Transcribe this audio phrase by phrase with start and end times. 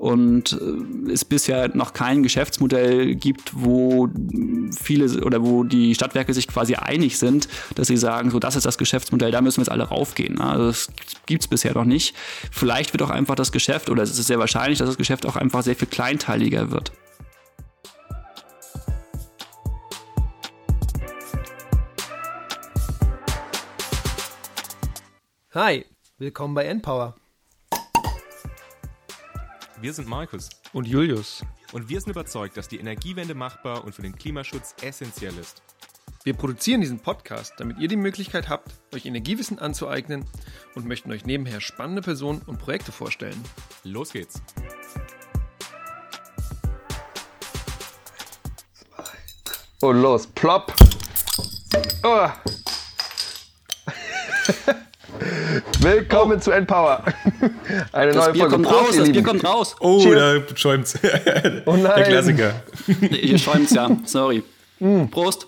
[0.00, 4.08] und äh, es bisher noch kein Geschäftsmodell gibt, wo
[4.82, 8.64] viele oder wo die Stadtwerke sich quasi einig sind, dass sie sagen, so das ist
[8.64, 10.40] das Geschäftsmodell, da müssen wir jetzt alle raufgehen.
[10.40, 10.88] Also das
[11.26, 12.16] gibt es bisher noch nicht.
[12.50, 15.36] Vielleicht wird auch einfach das Geschäft oder es ist sehr wahrscheinlich, dass das Geschäft auch
[15.36, 16.92] einfach sehr viel kleinteiliger wird.
[25.52, 25.84] Hi,
[26.16, 27.16] willkommen bei Endpower.
[29.80, 31.42] Wir sind Markus und Julius
[31.72, 35.62] und wir sind überzeugt, dass die Energiewende machbar und für den Klimaschutz essentiell ist.
[36.22, 40.26] Wir produzieren diesen Podcast, damit ihr die Möglichkeit habt, euch Energiewissen anzueignen
[40.74, 43.42] und möchten euch nebenher spannende Personen und Projekte vorstellen.
[43.82, 44.42] Los geht's!
[49.80, 50.74] Und los, plopp!
[52.04, 52.30] Oh.
[55.82, 56.40] Willkommen oh.
[56.40, 57.02] zu Empower.
[57.92, 58.56] Eine das neue Bier Folge.
[58.56, 59.76] Kommt Prost, raus, das Bier kommt raus.
[59.80, 60.42] Oh, Cheers.
[60.46, 60.98] da schäumt's.
[61.64, 61.92] Oh nein.
[61.96, 62.52] Der Klassiker.
[63.10, 63.88] Hier schäumt's ja.
[64.04, 64.42] Sorry.
[64.78, 65.06] Mm.
[65.06, 65.46] Prost.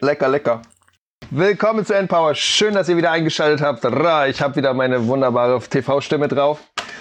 [0.00, 0.60] Lecker, lecker.
[1.30, 2.34] Willkommen zu Endpower.
[2.34, 3.82] Schön, dass ihr wieder eingeschaltet habt.
[3.82, 6.60] Ich habe wieder meine wunderbare TV-Stimme drauf.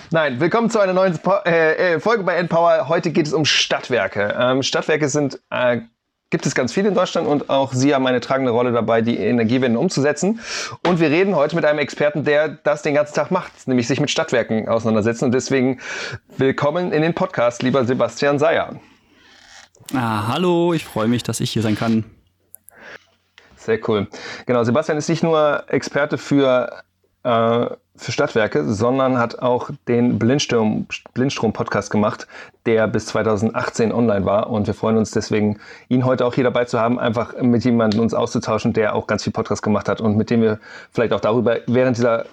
[0.10, 2.88] Nein, willkommen zu einer neuen äh, äh, Folge bei Endpower.
[2.88, 4.34] Heute geht es um Stadtwerke.
[4.40, 5.82] Ähm, Stadtwerke sind äh,
[6.30, 9.18] gibt es ganz viel in Deutschland und auch Sie haben eine tragende Rolle dabei, die
[9.18, 10.40] Energiewende umzusetzen.
[10.86, 14.00] Und wir reden heute mit einem Experten, der das den ganzen Tag macht, nämlich sich
[14.00, 15.26] mit Stadtwerken auseinandersetzen.
[15.26, 15.80] Und deswegen
[16.38, 18.80] willkommen in den Podcast, lieber Sebastian Seyer.
[19.94, 22.04] Ah, hallo, ich freue mich, dass ich hier sein kann.
[23.56, 24.08] Sehr cool.
[24.46, 26.84] Genau, Sebastian ist nicht nur Experte für
[27.24, 27.68] äh,
[27.98, 31.54] für Stadtwerke, sondern hat auch den Blindstrom, Blindstrom
[31.90, 32.28] gemacht,
[32.66, 34.50] der bis 2018 online war.
[34.50, 35.60] Und wir freuen uns deswegen,
[35.90, 39.24] ihn heute auch hier dabei zu haben, einfach mit jemandem uns auszutauschen, der auch ganz
[39.24, 40.60] viel Podcast gemacht hat und mit dem wir
[40.92, 42.26] vielleicht auch darüber während dieser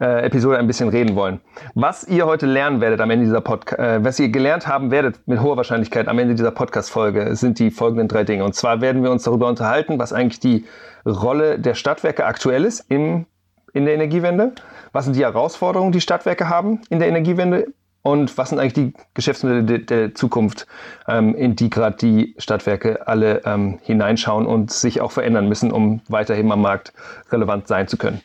[0.00, 1.40] äh, Episode ein bisschen reden wollen.
[1.74, 5.20] Was ihr heute lernen werdet am Ende dieser Podcast, äh, was ihr gelernt haben werdet
[5.26, 8.44] mit hoher Wahrscheinlichkeit am Ende dieser Podcast-Folge, sind die folgenden drei Dinge.
[8.44, 10.64] Und zwar werden wir uns darüber unterhalten, was eigentlich die
[11.06, 13.26] Rolle der Stadtwerke aktuell ist im
[13.74, 14.52] in der Energiewende?
[14.92, 17.66] Was sind die Herausforderungen, die Stadtwerke haben in der Energiewende?
[18.00, 20.66] Und was sind eigentlich die Geschäftsmodelle der, der Zukunft,
[21.08, 26.02] ähm, in die gerade die Stadtwerke alle ähm, hineinschauen und sich auch verändern müssen, um
[26.08, 26.92] weiterhin am Markt
[27.32, 28.20] relevant sein zu können?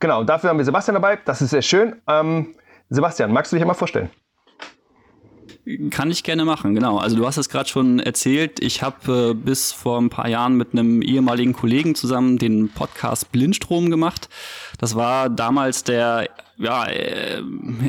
[0.00, 1.18] Genau, dafür haben wir Sebastian dabei.
[1.24, 1.96] Das ist sehr schön.
[2.08, 2.54] Ähm,
[2.88, 4.08] Sebastian, magst du dich einmal vorstellen?
[5.90, 6.98] Kann ich gerne machen, genau.
[6.98, 8.62] Also du hast es gerade schon erzählt.
[8.62, 13.32] Ich habe äh, bis vor ein paar Jahren mit einem ehemaligen Kollegen zusammen den Podcast
[13.32, 14.28] Blindstrom gemacht.
[14.78, 16.28] Das war damals der
[16.60, 17.42] ja, äh,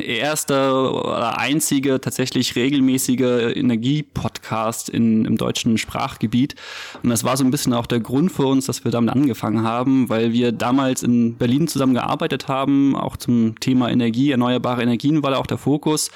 [0.04, 6.54] erste oder einzige tatsächlich regelmäßige Energiepodcast im deutschen Sprachgebiet.
[7.02, 9.62] Und das war so ein bisschen auch der Grund für uns, dass wir damit angefangen
[9.62, 15.22] haben, weil wir damals in Berlin zusammen gearbeitet haben, auch zum Thema Energie, erneuerbare Energien
[15.22, 16.10] war da auch der Fokus.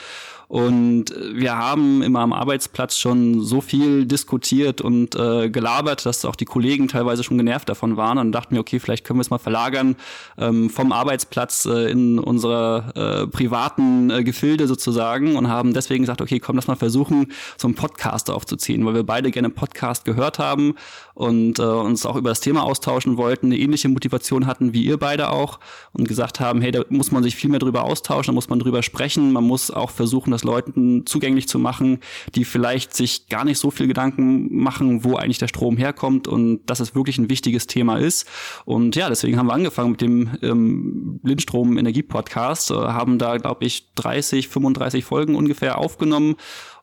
[0.48, 6.36] Und wir haben immer am Arbeitsplatz schon so viel diskutiert und äh, gelabert, dass auch
[6.36, 9.30] die Kollegen teilweise schon genervt davon waren und dachten mir, okay, vielleicht können wir es
[9.30, 9.96] mal verlagern
[10.38, 16.20] ähm, vom Arbeitsplatz äh, in unsere äh, privaten äh, Gefilde sozusagen und haben deswegen gesagt,
[16.20, 20.38] okay, komm, lass mal versuchen, so einen Podcast aufzuziehen, weil wir beide gerne Podcast gehört
[20.38, 20.76] haben
[21.14, 24.98] und äh, uns auch über das Thema austauschen wollten, eine ähnliche Motivation hatten wie ihr
[24.98, 25.58] beide auch
[25.92, 28.60] und gesagt haben, hey, da muss man sich viel mehr drüber austauschen, da muss man
[28.60, 32.00] drüber sprechen, man muss auch versuchen, das Leuten zugänglich zu machen,
[32.34, 36.60] die vielleicht sich gar nicht so viel Gedanken machen, wo eigentlich der Strom herkommt und
[36.66, 38.26] dass es wirklich ein wichtiges Thema ist.
[38.64, 43.38] Und ja, deswegen haben wir angefangen mit dem ähm, Blindstrom Energie Podcast, äh, haben da,
[43.38, 46.36] glaube ich, 30, 35 Folgen ungefähr aufgenommen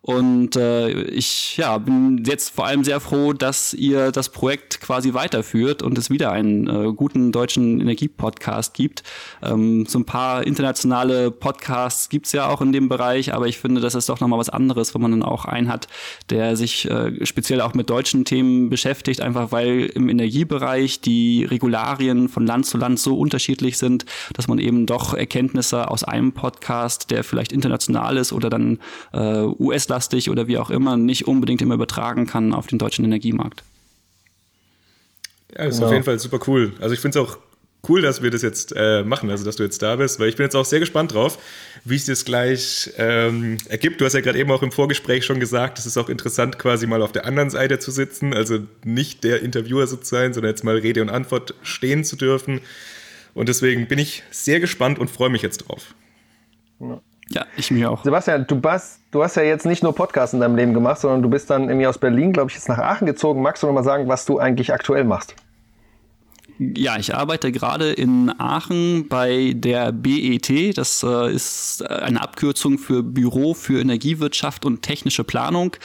[0.06, 5.14] und äh, ich ja, bin jetzt vor allem sehr froh, dass ihr das Projekt quasi
[5.14, 9.03] weiterführt und es wieder einen äh, guten deutschen Energiepodcast gibt.
[9.42, 13.80] Ähm, so ein paar internationale Podcasts gibt's ja auch in dem Bereich, aber ich finde,
[13.80, 15.88] das ist doch nochmal was anderes, wenn man dann auch einen hat,
[16.30, 22.28] der sich äh, speziell auch mit deutschen Themen beschäftigt, einfach weil im Energiebereich die Regularien
[22.28, 24.03] von Land zu Land so unterschiedlich sind,
[24.34, 28.80] dass man eben doch Erkenntnisse aus einem Podcast, der vielleicht international ist oder dann
[29.13, 33.06] äh, US US-lastig oder wie auch immer nicht unbedingt immer übertragen kann auf den deutschen
[33.06, 33.63] Energiemarkt.
[35.51, 35.88] Ja, das ist genau.
[35.88, 36.74] auf jeden Fall super cool.
[36.80, 37.38] Also ich finde es auch
[37.88, 40.38] cool, dass wir das jetzt äh, machen, also dass du jetzt da bist, weil ich
[40.38, 41.38] bin jetzt auch sehr gespannt drauf,
[41.84, 44.00] wie es das gleich ähm, ergibt.
[44.00, 46.88] Du hast ja gerade eben auch im Vorgespräch schon gesagt, es ist auch interessant, quasi
[46.88, 50.63] mal auf der anderen Seite zu sitzen, also nicht der Interviewer zu sein, sondern jetzt
[50.63, 52.62] mal Rede und Antwort stehen zu dürfen.
[53.34, 55.94] Und deswegen bin ich sehr gespannt und freue mich jetzt drauf.
[56.80, 57.01] Ja.
[57.33, 58.03] Ja, ich mir auch.
[58.03, 61.21] Sebastian, du, bist, du hast ja jetzt nicht nur Podcasts in deinem Leben gemacht, sondern
[61.21, 63.41] du bist dann irgendwie aus Berlin, glaube ich, jetzt nach Aachen gezogen.
[63.41, 65.35] Magst du noch mal sagen, was du eigentlich aktuell machst?
[66.59, 70.77] Ja, ich arbeite gerade in Aachen bei der BET.
[70.77, 75.75] Das äh, ist eine Abkürzung für Büro für Energiewirtschaft und technische Planung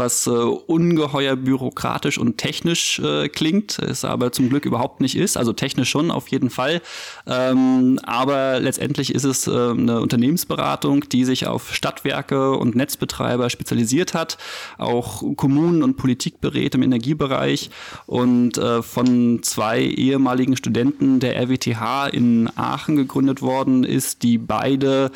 [0.00, 5.36] was äh, ungeheuer bürokratisch und technisch äh, klingt, es aber zum Glück überhaupt nicht ist.
[5.36, 6.82] Also technisch schon auf jeden Fall.
[7.26, 14.14] Ähm, aber letztendlich ist es äh, eine Unternehmensberatung, die sich auf Stadtwerke und Netzbetreiber spezialisiert
[14.14, 14.38] hat,
[14.78, 17.70] auch Kommunen und Politik berät im Energiebereich
[18.06, 25.10] und äh, von zwei ehemaligen Studenten der RWTH in Aachen gegründet worden ist, die beide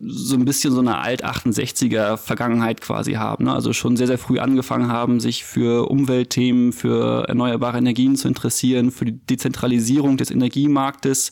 [0.00, 3.44] so ein bisschen so eine Alt-68er Vergangenheit quasi haben.
[3.44, 3.52] Ne?
[3.52, 8.90] Also schon sehr, sehr früh angefangen haben, sich für Umweltthemen, für erneuerbare Energien zu interessieren,
[8.90, 11.30] für die Dezentralisierung des Energiemarktes,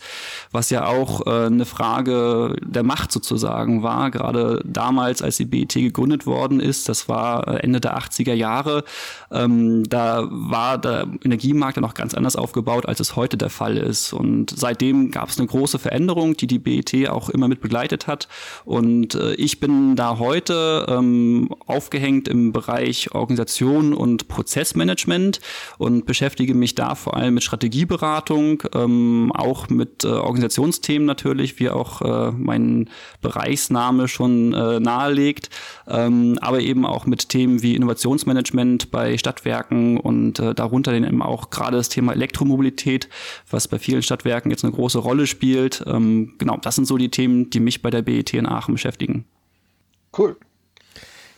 [0.51, 5.73] was ja auch äh, eine Frage der Macht sozusagen war, gerade damals, als die BET
[5.73, 8.85] gegründet worden ist, das war äh, Ende der 80er Jahre,
[9.31, 13.79] ähm, da war der Energiemarkt ja noch ganz anders aufgebaut, als es heute der Fall
[13.79, 14.13] ist.
[14.13, 18.29] Und seitdem gab es eine große Veränderung, die die BET auch immer mit begleitet hat.
[18.67, 25.41] Und äh, ich bin da heute ähm, aufgehängt im Bereich Bereich Organisation und Prozessmanagement
[25.79, 31.71] und beschäftige mich da vor allem mit Strategieberatung, ähm, auch mit äh, Organisationsthemen natürlich, wie
[31.71, 32.91] auch äh, mein
[33.21, 35.51] Bereichsname schon äh, nahelegt,
[35.87, 41.51] ähm, aber eben auch mit Themen wie Innovationsmanagement bei Stadtwerken und äh, darunter eben auch
[41.51, 43.09] gerade das Thema Elektromobilität,
[43.49, 45.85] was bei vielen Stadtwerken jetzt eine große Rolle spielt.
[45.87, 49.25] Ähm, genau, das sind so die Themen, die mich bei der BET in Aachen beschäftigen.
[50.17, 50.37] Cool.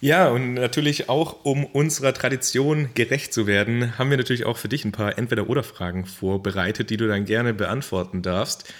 [0.04, 4.68] Ja, und natürlich auch, um unserer Tradition gerecht zu werden, haben wir natürlich auch für
[4.68, 8.70] dich ein paar Entweder-Oder-Fragen vorbereitet, die du dann gerne beantworten darfst.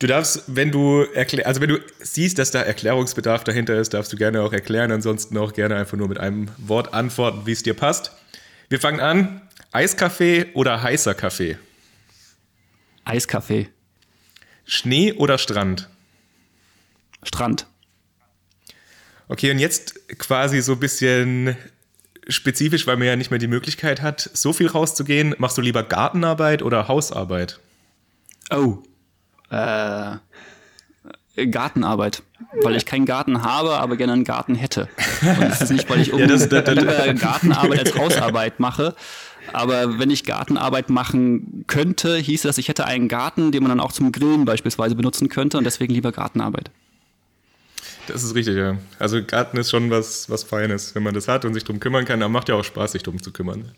[0.00, 1.06] Du darfst, wenn du
[1.44, 5.38] also wenn du siehst, dass da Erklärungsbedarf dahinter ist, darfst du gerne auch erklären, ansonsten
[5.38, 8.10] auch gerne einfach nur mit einem Wort antworten, wie es dir passt.
[8.68, 9.40] Wir fangen an.
[9.70, 11.56] Eiskaffee oder heißer Kaffee?
[13.04, 13.68] Eiskaffee.
[14.64, 15.88] Schnee oder Strand?
[17.22, 17.68] Strand.
[19.28, 21.56] Okay, und jetzt quasi so ein bisschen
[22.28, 25.34] spezifisch, weil man ja nicht mehr die Möglichkeit hat, so viel rauszugehen.
[25.38, 27.58] Machst du lieber Gartenarbeit oder Hausarbeit?
[28.50, 28.78] Oh.
[29.50, 30.16] Äh,
[31.46, 32.22] Gartenarbeit.
[32.62, 34.88] Weil ich keinen Garten habe, aber gerne einen Garten hätte.
[35.22, 38.94] Und das ist nicht, weil ich ja, das, das, das, lieber Gartenarbeit als Hausarbeit mache.
[39.52, 43.80] Aber wenn ich Gartenarbeit machen könnte, hieße das, ich hätte einen Garten, den man dann
[43.80, 46.70] auch zum Grillen beispielsweise benutzen könnte und deswegen lieber Gartenarbeit.
[48.08, 48.78] Das ist richtig, ja.
[48.98, 52.04] Also Garten ist schon was, was Feines, wenn man das hat und sich darum kümmern
[52.04, 52.20] kann.
[52.20, 53.72] Dann macht ja auch Spaß, sich darum zu kümmern.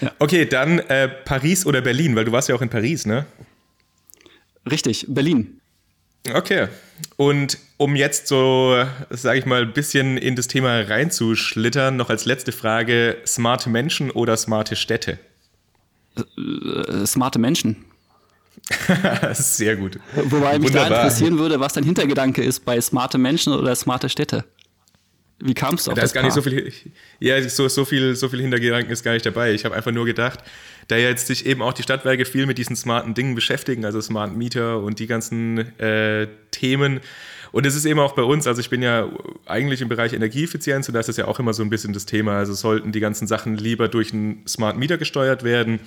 [0.00, 0.12] Ja.
[0.18, 3.26] Okay, dann äh, Paris oder Berlin, weil du warst ja auch in Paris, ne?
[4.70, 5.60] Richtig, Berlin.
[6.32, 6.68] Okay.
[7.16, 12.24] Und um jetzt so, sage ich mal, ein bisschen in das Thema reinzuschlittern, noch als
[12.24, 15.18] letzte Frage: smarte Menschen oder smarte Städte?
[16.16, 17.84] Äh, smarte Menschen.
[19.32, 19.98] Sehr gut.
[20.14, 20.90] Wobei mich Wunderbar.
[20.90, 24.44] da interessieren würde, was dein Hintergedanke ist bei smarte Menschen oder smarte Städte.
[25.42, 26.70] Wie kamst du auf da das ist gar nicht so viel,
[27.18, 29.54] ja, so, so viel, so viel Hintergedanken ist gar nicht dabei.
[29.54, 30.40] Ich habe einfach nur gedacht,
[30.88, 34.36] da jetzt sich eben auch die Stadtwerke viel mit diesen smarten Dingen beschäftigen, also Smart
[34.36, 37.00] Meter und die ganzen äh, Themen.
[37.52, 39.08] Und es ist eben auch bei uns, also ich bin ja
[39.46, 42.06] eigentlich im Bereich Energieeffizienz und da ist das ja auch immer so ein bisschen das
[42.06, 42.36] Thema.
[42.36, 45.80] Also sollten die ganzen Sachen lieber durch einen Smart Meter gesteuert werden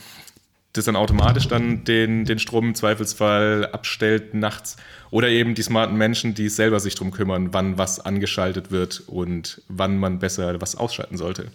[0.74, 4.76] das dann automatisch dann den, den Strom im Zweifelsfall abstellt nachts.
[5.12, 9.62] Oder eben die smarten Menschen, die selber sich darum kümmern, wann was angeschaltet wird und
[9.68, 11.52] wann man besser was ausschalten sollte.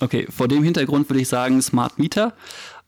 [0.00, 2.34] Okay, vor dem Hintergrund würde ich sagen Smart Meter.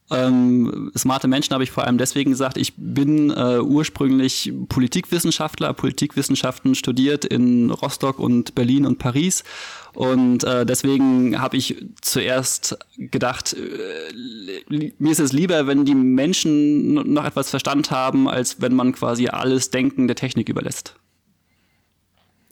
[0.08, 6.76] Ähm, smarte Menschen habe ich vor allem deswegen gesagt, ich bin äh, ursprünglich Politikwissenschaftler, Politikwissenschaften
[6.76, 9.42] studiert in Rostock und Berlin und Paris
[9.96, 16.92] und äh, deswegen habe ich zuerst gedacht, äh, mir ist es lieber, wenn die Menschen
[17.14, 20.96] noch etwas Verstand haben, als wenn man quasi alles Denken der Technik überlässt.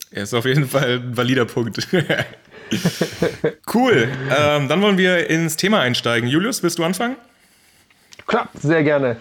[0.09, 1.87] Er ist auf jeden Fall ein valider Punkt.
[3.75, 4.07] cool.
[4.35, 6.27] Ähm, dann wollen wir ins Thema einsteigen.
[6.27, 7.15] Julius, willst du anfangen?
[8.25, 9.17] Klar, sehr gerne.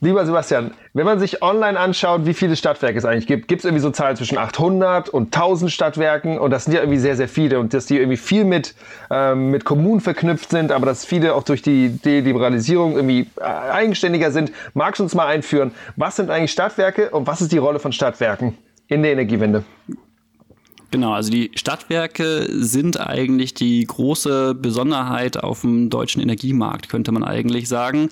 [0.00, 3.64] Lieber Sebastian, wenn man sich online anschaut, wie viele Stadtwerke es eigentlich gibt, gibt es
[3.64, 7.26] irgendwie so Zahlen zwischen 800 und 1000 Stadtwerken und das sind ja irgendwie sehr, sehr
[7.26, 8.76] viele und dass die irgendwie viel mit,
[9.10, 14.30] ähm, mit Kommunen verknüpft sind, aber dass viele auch durch die Deliberalisierung irgendwie äh, eigenständiger
[14.30, 14.52] sind.
[14.72, 17.90] Magst du uns mal einführen, was sind eigentlich Stadtwerke und was ist die Rolle von
[17.90, 19.64] Stadtwerken in der Energiewende?
[20.90, 27.24] Genau, also die Stadtwerke sind eigentlich die große Besonderheit auf dem deutschen Energiemarkt, könnte man
[27.24, 28.08] eigentlich sagen.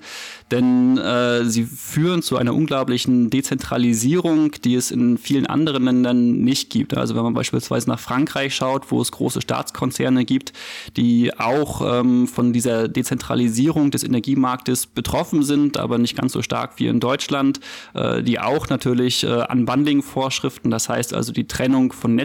[0.51, 6.69] Denn äh, sie führen zu einer unglaublichen Dezentralisierung, die es in vielen anderen Ländern nicht
[6.69, 6.95] gibt.
[6.95, 10.53] Also wenn man beispielsweise nach Frankreich schaut, wo es große Staatskonzerne gibt,
[10.95, 16.73] die auch ähm, von dieser Dezentralisierung des Energiemarktes betroffen sind, aber nicht ganz so stark
[16.77, 17.59] wie in Deutschland,
[17.95, 22.15] äh, die auch natürlich äh, Unbundling-Vorschriften, das heißt also die Trennung von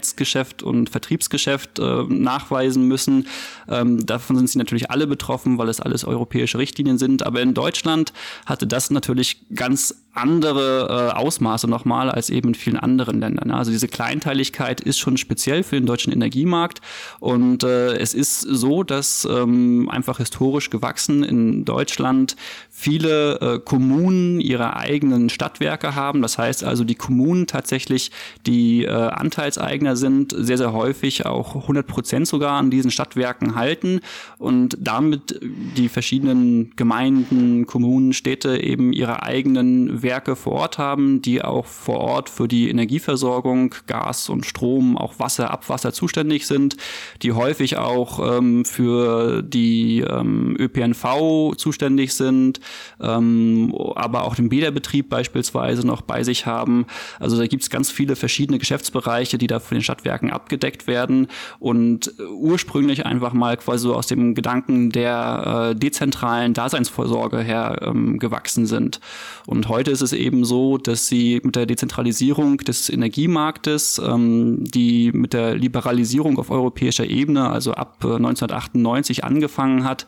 [0.42, 3.26] Netzgeschäft und Vertriebsgeschäft äh, nachweisen müssen.
[3.68, 7.24] Ähm, davon sind sie natürlich alle betroffen, weil es alles europäische Richtlinien sind.
[7.24, 8.12] Aber in Deutschland
[8.46, 13.50] hatte das natürlich ganz andere äh, Ausmaße nochmal als eben in vielen anderen Ländern.
[13.50, 16.80] Also diese Kleinteiligkeit ist schon speziell für den deutschen Energiemarkt
[17.18, 22.36] und äh, es ist so, dass ähm, einfach historisch gewachsen in Deutschland
[22.70, 26.20] viele äh, Kommunen ihre eigenen Stadtwerke haben.
[26.20, 28.10] Das heißt also, die Kommunen tatsächlich,
[28.46, 34.00] die äh, Anteilseigner sind, sehr, sehr häufig auch 100 Prozent sogar an diesen Stadtwerken halten
[34.38, 41.42] und damit die verschiedenen Gemeinden, Kommunen, Städte eben ihre eigenen Werke vor Ort haben, die
[41.42, 46.76] auch vor Ort für die Energieversorgung, Gas und Strom, auch Wasser, Abwasser zuständig sind,
[47.22, 52.60] die häufig auch ähm, für die ähm, ÖPNV zuständig sind,
[53.00, 56.86] ähm, aber auch den Bäderbetrieb beispielsweise noch bei sich haben.
[57.20, 61.28] Also da gibt es ganz viele verschiedene Geschäftsbereiche, die da von den Stadtwerken abgedeckt werden
[61.58, 68.18] und ursprünglich einfach mal quasi so aus dem Gedanken der äh, dezentralen Daseinsvorsorge her ähm,
[68.18, 69.00] gewachsen sind.
[69.46, 75.12] Und heute ist es eben so, dass sie mit der Dezentralisierung des Energiemarktes, ähm, die
[75.12, 80.06] mit der Liberalisierung auf europäischer Ebene, also ab 1998 äh, angefangen hat,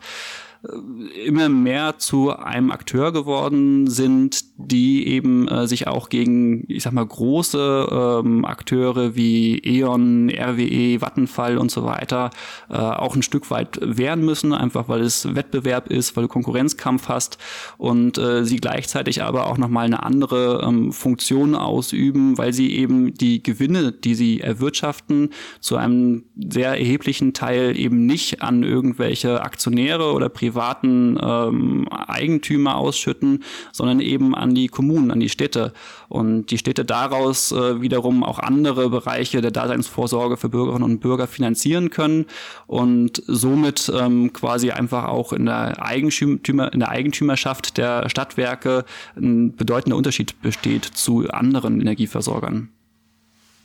[1.25, 6.93] immer mehr zu einem Akteur geworden sind, die eben äh, sich auch gegen, ich sag
[6.93, 12.29] mal, große ähm, Akteure wie E.ON, RWE, Vattenfall und so weiter
[12.69, 17.09] äh, auch ein Stück weit wehren müssen, einfach weil es Wettbewerb ist, weil du Konkurrenzkampf
[17.09, 17.37] hast
[17.77, 23.13] und äh, sie gleichzeitig aber auch nochmal eine andere ähm, Funktion ausüben, weil sie eben
[23.13, 25.29] die Gewinne, die sie erwirtschaften,
[25.59, 32.77] zu einem sehr erheblichen Teil eben nicht an irgendwelche Aktionäre oder Privat privaten ähm, Eigentümer
[32.77, 33.43] ausschütten,
[33.73, 35.73] sondern eben an die Kommunen, an die Städte.
[36.07, 41.27] Und die Städte daraus äh, wiederum auch andere Bereiche der Daseinsvorsorge für Bürgerinnen und Bürger
[41.27, 42.25] finanzieren können
[42.67, 48.85] und somit ähm, quasi einfach auch in der, Eigentümer, in der Eigentümerschaft der Stadtwerke
[49.17, 52.69] ein bedeutender Unterschied besteht zu anderen Energieversorgern.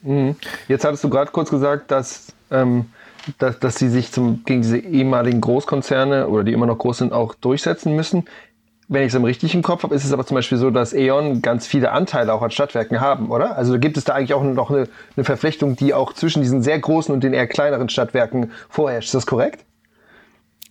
[0.01, 0.35] Mhm.
[0.67, 2.87] Jetzt hattest du gerade kurz gesagt, dass ähm,
[3.37, 7.13] dass, dass sie sich zum, gegen diese ehemaligen Großkonzerne oder die immer noch groß sind,
[7.13, 8.25] auch durchsetzen müssen.
[8.87, 11.41] Wenn ich es im richtigen Kopf habe, ist es aber zum Beispiel so, dass E.ON
[11.41, 13.55] ganz viele Anteile auch an Stadtwerken haben, oder?
[13.55, 16.77] Also gibt es da eigentlich auch noch eine, eine Verflechtung, die auch zwischen diesen sehr
[16.77, 19.07] großen und den eher kleineren Stadtwerken vorherrscht.
[19.07, 19.63] Ist das korrekt?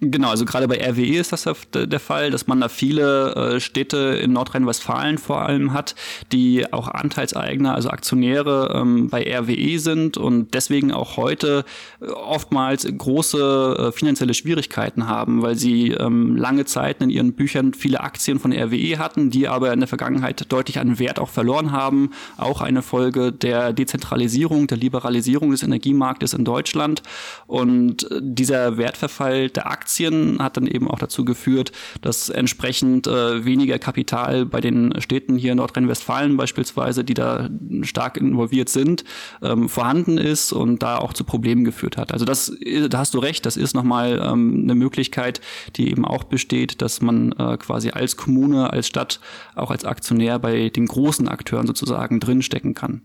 [0.02, 3.98] Genau, also gerade bei RWE ist das der Fall, dass man da viele äh, Städte
[4.22, 5.94] in Nordrhein-Westfalen vor allem hat,
[6.32, 11.66] die auch Anteilseigner, also Aktionäre ähm, bei RWE sind und deswegen auch heute
[12.00, 17.74] äh, oftmals große äh, finanzielle Schwierigkeiten haben, weil sie ähm, lange Zeit in ihren Büchern
[17.74, 21.72] viele Aktien von RWE hatten, die aber in der Vergangenheit deutlich an Wert auch verloren
[21.72, 22.12] haben.
[22.38, 27.02] Auch eine Folge der Dezentralisierung, der Liberalisierung des Energiemarktes in Deutschland.
[27.46, 33.44] Und dieser Wertverfall der Aktien Aktien hat dann eben auch dazu geführt, dass entsprechend äh,
[33.44, 37.50] weniger Kapital bei den Städten hier in Nordrhein-Westfalen beispielsweise, die da
[37.82, 39.02] stark involviert sind,
[39.42, 42.12] ähm, vorhanden ist und da auch zu Problemen geführt hat.
[42.12, 42.52] Also das,
[42.88, 45.40] da hast du recht, das ist nochmal ähm, eine Möglichkeit,
[45.74, 49.18] die eben auch besteht, dass man äh, quasi als Kommune, als Stadt,
[49.56, 53.02] auch als Aktionär bei den großen Akteuren sozusagen drinstecken kann.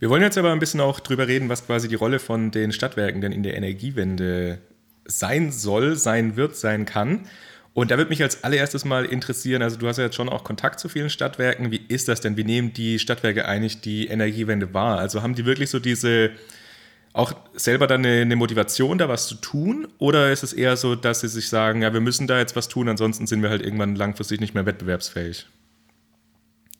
[0.00, 2.72] Wir wollen jetzt aber ein bisschen auch drüber reden, was quasi die Rolle von den
[2.72, 4.58] Stadtwerken denn in der Energiewende
[5.04, 7.26] sein soll, sein wird, sein kann.
[7.74, 10.44] Und da würde mich als allererstes mal interessieren, also du hast ja jetzt schon auch
[10.44, 11.70] Kontakt zu vielen Stadtwerken.
[11.70, 12.36] Wie ist das denn?
[12.36, 14.98] Wie nehmen die Stadtwerke eigentlich die Energiewende wahr?
[14.98, 16.32] Also haben die wirklich so diese,
[17.14, 19.88] auch selber dann eine, eine, Motivation, da was zu tun?
[19.98, 22.68] Oder ist es eher so, dass sie sich sagen, ja, wir müssen da jetzt was
[22.68, 25.46] tun, ansonsten sind wir halt irgendwann langfristig nicht mehr wettbewerbsfähig?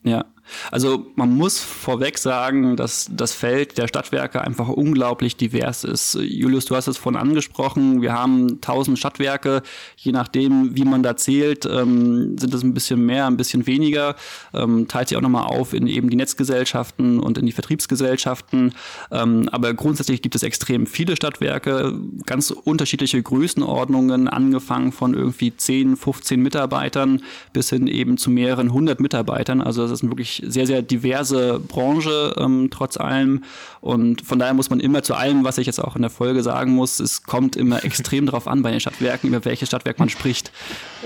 [0.05, 0.27] Ja,
[0.71, 6.15] also man muss vorweg sagen, dass das Feld der Stadtwerke einfach unglaublich divers ist.
[6.21, 9.63] Julius, du hast es vorhin angesprochen, wir haben tausend Stadtwerke,
[9.97, 14.17] je nachdem, wie man da zählt, ähm, sind es ein bisschen mehr, ein bisschen weniger,
[14.55, 18.75] ähm, teilt sich auch nochmal auf in eben die Netzgesellschaften und in die Vertriebsgesellschaften.
[19.11, 25.97] Ähm, aber grundsätzlich gibt es extrem viele Stadtwerke, ganz unterschiedliche Größenordnungen, angefangen von irgendwie 10,
[25.97, 27.23] 15 Mitarbeitern
[27.53, 29.61] bis hin eben zu mehreren hundert Mitarbeitern.
[29.61, 33.45] Also das sind wirklich wirklich sehr, sehr diverse Branche, ähm, trotz allem.
[33.81, 36.43] Und von daher muss man immer zu allem, was ich jetzt auch in der Folge
[36.43, 40.09] sagen muss, es kommt immer extrem darauf an bei den Stadtwerken, über welches Stadtwerk man
[40.09, 40.53] spricht.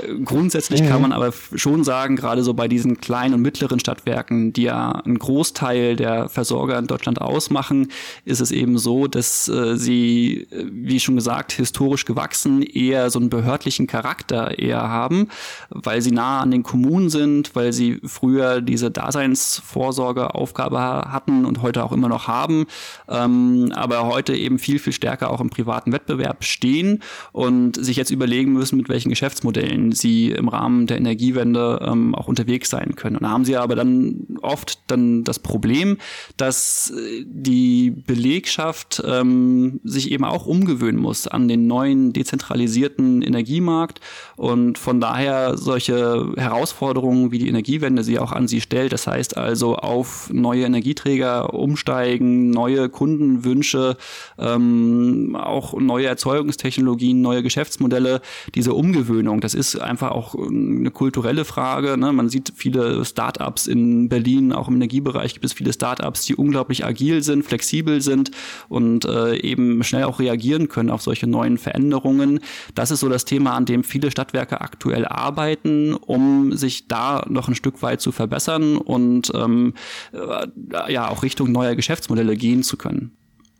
[0.02, 0.88] Äh, grundsätzlich mhm.
[0.88, 4.92] kann man aber schon sagen, gerade so bei diesen kleinen und mittleren Stadtwerken, die ja
[4.92, 7.88] einen Großteil der Versorger in Deutschland ausmachen,
[8.24, 13.18] ist es eben so, dass äh, sie, äh, wie schon gesagt, historisch gewachsen eher so
[13.18, 15.28] einen behördlichen Charakter eher haben,
[15.70, 21.84] weil sie nah an den Kommunen sind, weil sie früher diese Daseinsvorsorgeaufgabe hatten und heute
[21.84, 22.66] auch immer noch haben,
[23.08, 28.10] ähm, aber heute eben viel, viel stärker auch im privaten Wettbewerb stehen und sich jetzt
[28.10, 33.16] überlegen müssen, mit welchen Geschäftsmodellen sie im Rahmen der Energiewende ähm, auch unterwegs sein können.
[33.16, 35.96] Und da haben sie aber dann oft dann das Problem,
[36.36, 44.00] dass äh, die Belegschaft ähm, sich eben auch umgewöhnen muss an den neuen dezentralisierten Energiemarkt
[44.36, 48.92] und von daher solche Herausforderungen wie die Energiewende sie auch an sie stellt.
[48.92, 53.96] Das heißt also auf neue Energieträger umsteigen, neue Kundenwünsche,
[54.38, 58.20] ähm, auch neue Erzeugungstechnologien, neue Geschäftsmodelle.
[58.54, 61.96] Diese Umgewöhnung, das ist einfach auch eine kulturelle Frage.
[61.96, 62.12] Ne?
[62.12, 66.84] Man sieht viele Startups in Berlin, auch im Energiebereich gibt es viele Startups, die unglaublich
[66.84, 68.30] agil sind, flexibel sind
[68.68, 72.40] und äh, eben schnell auch reagieren können auf solche neuen Veränderungen.
[72.74, 77.48] Das ist so das Thema, an dem viele Stadtwerke aktuell arbeiten, um sich da noch
[77.48, 78.95] ein Stück weit zu verbessern und
[79.34, 79.74] ähm,
[80.12, 83.16] äh, ja auch Richtung neuer Geschäftsmodelle gehen zu können.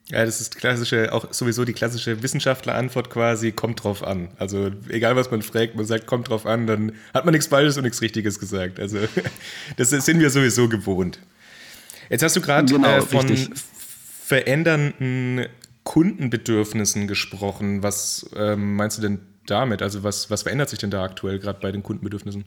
[0.09, 4.29] Ja, das ist klassische, auch sowieso die klassische Wissenschaftlerantwort quasi, kommt drauf an.
[4.39, 7.77] Also egal was man fragt, man sagt, kommt drauf an, dann hat man nichts Falsches
[7.77, 8.79] und nichts Richtiges gesagt.
[8.79, 8.99] Also
[9.77, 11.19] das sind wir sowieso gewohnt.
[12.09, 13.51] Jetzt hast du gerade genau, äh, von richtig.
[14.23, 15.47] verändernden
[15.83, 17.83] Kundenbedürfnissen gesprochen.
[17.83, 19.83] Was ähm, meinst du denn damit?
[19.83, 22.45] Also was, was verändert sich denn da aktuell gerade bei den Kundenbedürfnissen?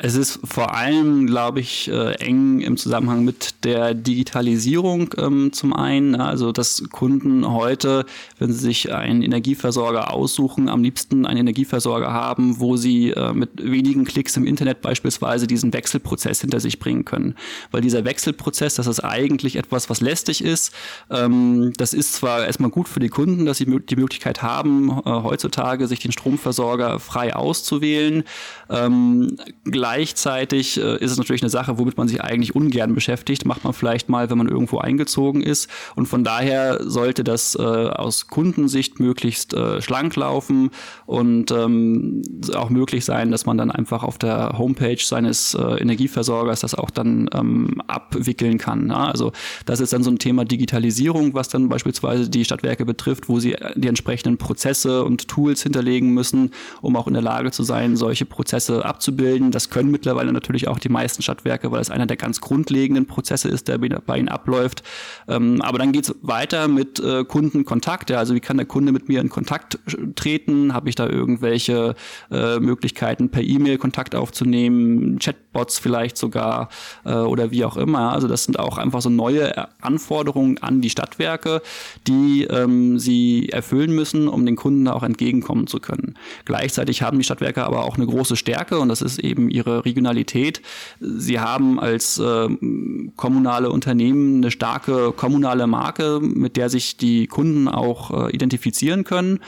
[0.00, 5.72] Es ist vor allem, glaube ich, äh, eng im Zusammenhang mit der Digitalisierung ähm, zum
[5.72, 6.14] einen.
[6.14, 8.04] Also, dass Kunden heute,
[8.38, 13.50] wenn sie sich einen Energieversorger aussuchen, am liebsten einen Energieversorger haben, wo sie äh, mit
[13.62, 17.34] wenigen Klicks im Internet beispielsweise diesen Wechselprozess hinter sich bringen können.
[17.70, 20.72] Weil dieser Wechselprozess, das ist eigentlich etwas, was lästig ist.
[21.10, 25.10] Ähm, das ist zwar erstmal gut für die Kunden, dass sie die Möglichkeit haben, äh,
[25.10, 28.24] heutzutage sich den Stromversorger frei auszuwählen.
[28.68, 33.44] Ähm, Gleichzeitig äh, ist es natürlich eine Sache, womit man sich eigentlich ungern beschäftigt.
[33.44, 35.70] Macht man vielleicht mal, wenn man irgendwo eingezogen ist.
[35.94, 40.70] Und von daher sollte das äh, aus Kundensicht möglichst äh, schlank laufen
[41.06, 42.22] und ähm,
[42.56, 46.90] auch möglich sein, dass man dann einfach auf der Homepage seines äh, Energieversorgers das auch
[46.90, 48.88] dann ähm, abwickeln kann.
[48.88, 49.04] Ja?
[49.12, 49.30] Also
[49.64, 53.54] das ist dann so ein Thema Digitalisierung, was dann beispielsweise die Stadtwerke betrifft, wo sie
[53.76, 58.24] die entsprechenden Prozesse und Tools hinterlegen müssen, um auch in der Lage zu sein, solche
[58.24, 59.51] Prozesse abzubilden.
[59.52, 63.48] Das können mittlerweile natürlich auch die meisten Stadtwerke, weil es einer der ganz grundlegenden Prozesse
[63.48, 64.82] ist, der bei ihnen abläuft.
[65.28, 68.10] Ähm, aber dann geht es weiter mit äh, Kundenkontakt.
[68.10, 69.78] Ja, also wie kann der Kunde mit mir in Kontakt
[70.16, 70.74] treten?
[70.74, 71.94] Habe ich da irgendwelche
[72.30, 76.68] äh, Möglichkeiten, per E-Mail Kontakt aufzunehmen, Chatbots vielleicht sogar
[77.04, 78.12] äh, oder wie auch immer.
[78.12, 81.62] Also das sind auch einfach so neue Anforderungen an die Stadtwerke,
[82.06, 86.14] die ähm, sie erfüllen müssen, um den Kunden auch entgegenkommen zu können.
[86.44, 89.84] Gleichzeitig haben die Stadtwerke aber auch eine große Stärke und das ist eben ihre ihre
[89.84, 90.62] Regionalität.
[91.00, 92.48] Sie haben als äh,
[93.16, 99.40] kommunale Unternehmen eine starke kommunale Marke, mit der sich die Kunden auch äh, identifizieren können.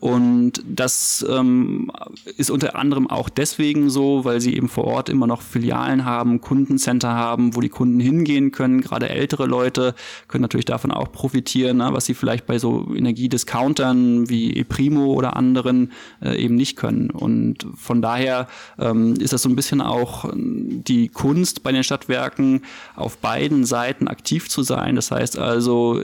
[0.00, 1.90] Und das ähm,
[2.36, 6.40] ist unter anderem auch deswegen so, weil sie eben vor Ort immer noch Filialen haben,
[6.40, 8.80] Kundencenter haben, wo die Kunden hingehen können.
[8.80, 9.96] Gerade ältere Leute
[10.28, 15.36] können natürlich davon auch profitieren, ne, was sie vielleicht bei so Energiediscountern wie ePrimo oder
[15.36, 15.90] anderen
[16.22, 17.10] äh, eben nicht können.
[17.10, 18.46] Und von daher
[18.78, 22.62] ähm, ist das so ein bisschen auch die Kunst bei den Stadtwerken,
[22.94, 24.94] auf beiden Seiten aktiv zu sein.
[24.94, 26.00] Das heißt also,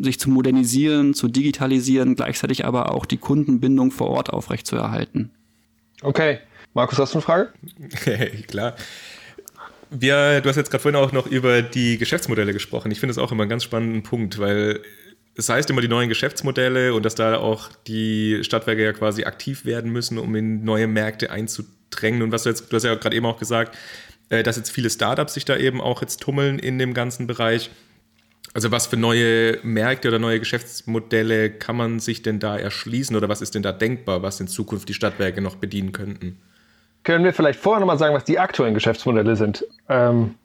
[0.00, 5.30] sich zu modernisieren, zu digitalisieren, gleichzeitig aber auch die Kunden Kundenbindung vor Ort aufrechtzuerhalten.
[6.00, 6.38] Okay.
[6.72, 7.52] Markus, hast du eine Frage?
[8.48, 8.76] Klar.
[9.90, 12.90] Wir, du hast jetzt gerade vorhin auch noch über die Geschäftsmodelle gesprochen.
[12.90, 14.80] Ich finde das auch immer einen ganz spannenden Punkt, weil
[15.36, 19.66] es heißt immer die neuen Geschäftsmodelle und dass da auch die Stadtwerke ja quasi aktiv
[19.66, 22.22] werden müssen, um in neue Märkte einzudrängen.
[22.22, 23.76] Und was du jetzt, du hast ja gerade eben auch gesagt,
[24.30, 27.70] äh, dass jetzt viele Startups sich da eben auch jetzt tummeln in dem ganzen Bereich.
[28.56, 33.28] Also was für neue Märkte oder neue Geschäftsmodelle kann man sich denn da erschließen oder
[33.28, 36.38] was ist denn da denkbar, was in Zukunft die Stadtwerke noch bedienen könnten?
[37.04, 39.66] Können wir vielleicht vorher nochmal sagen, was die aktuellen Geschäftsmodelle sind?
[39.90, 40.36] Ähm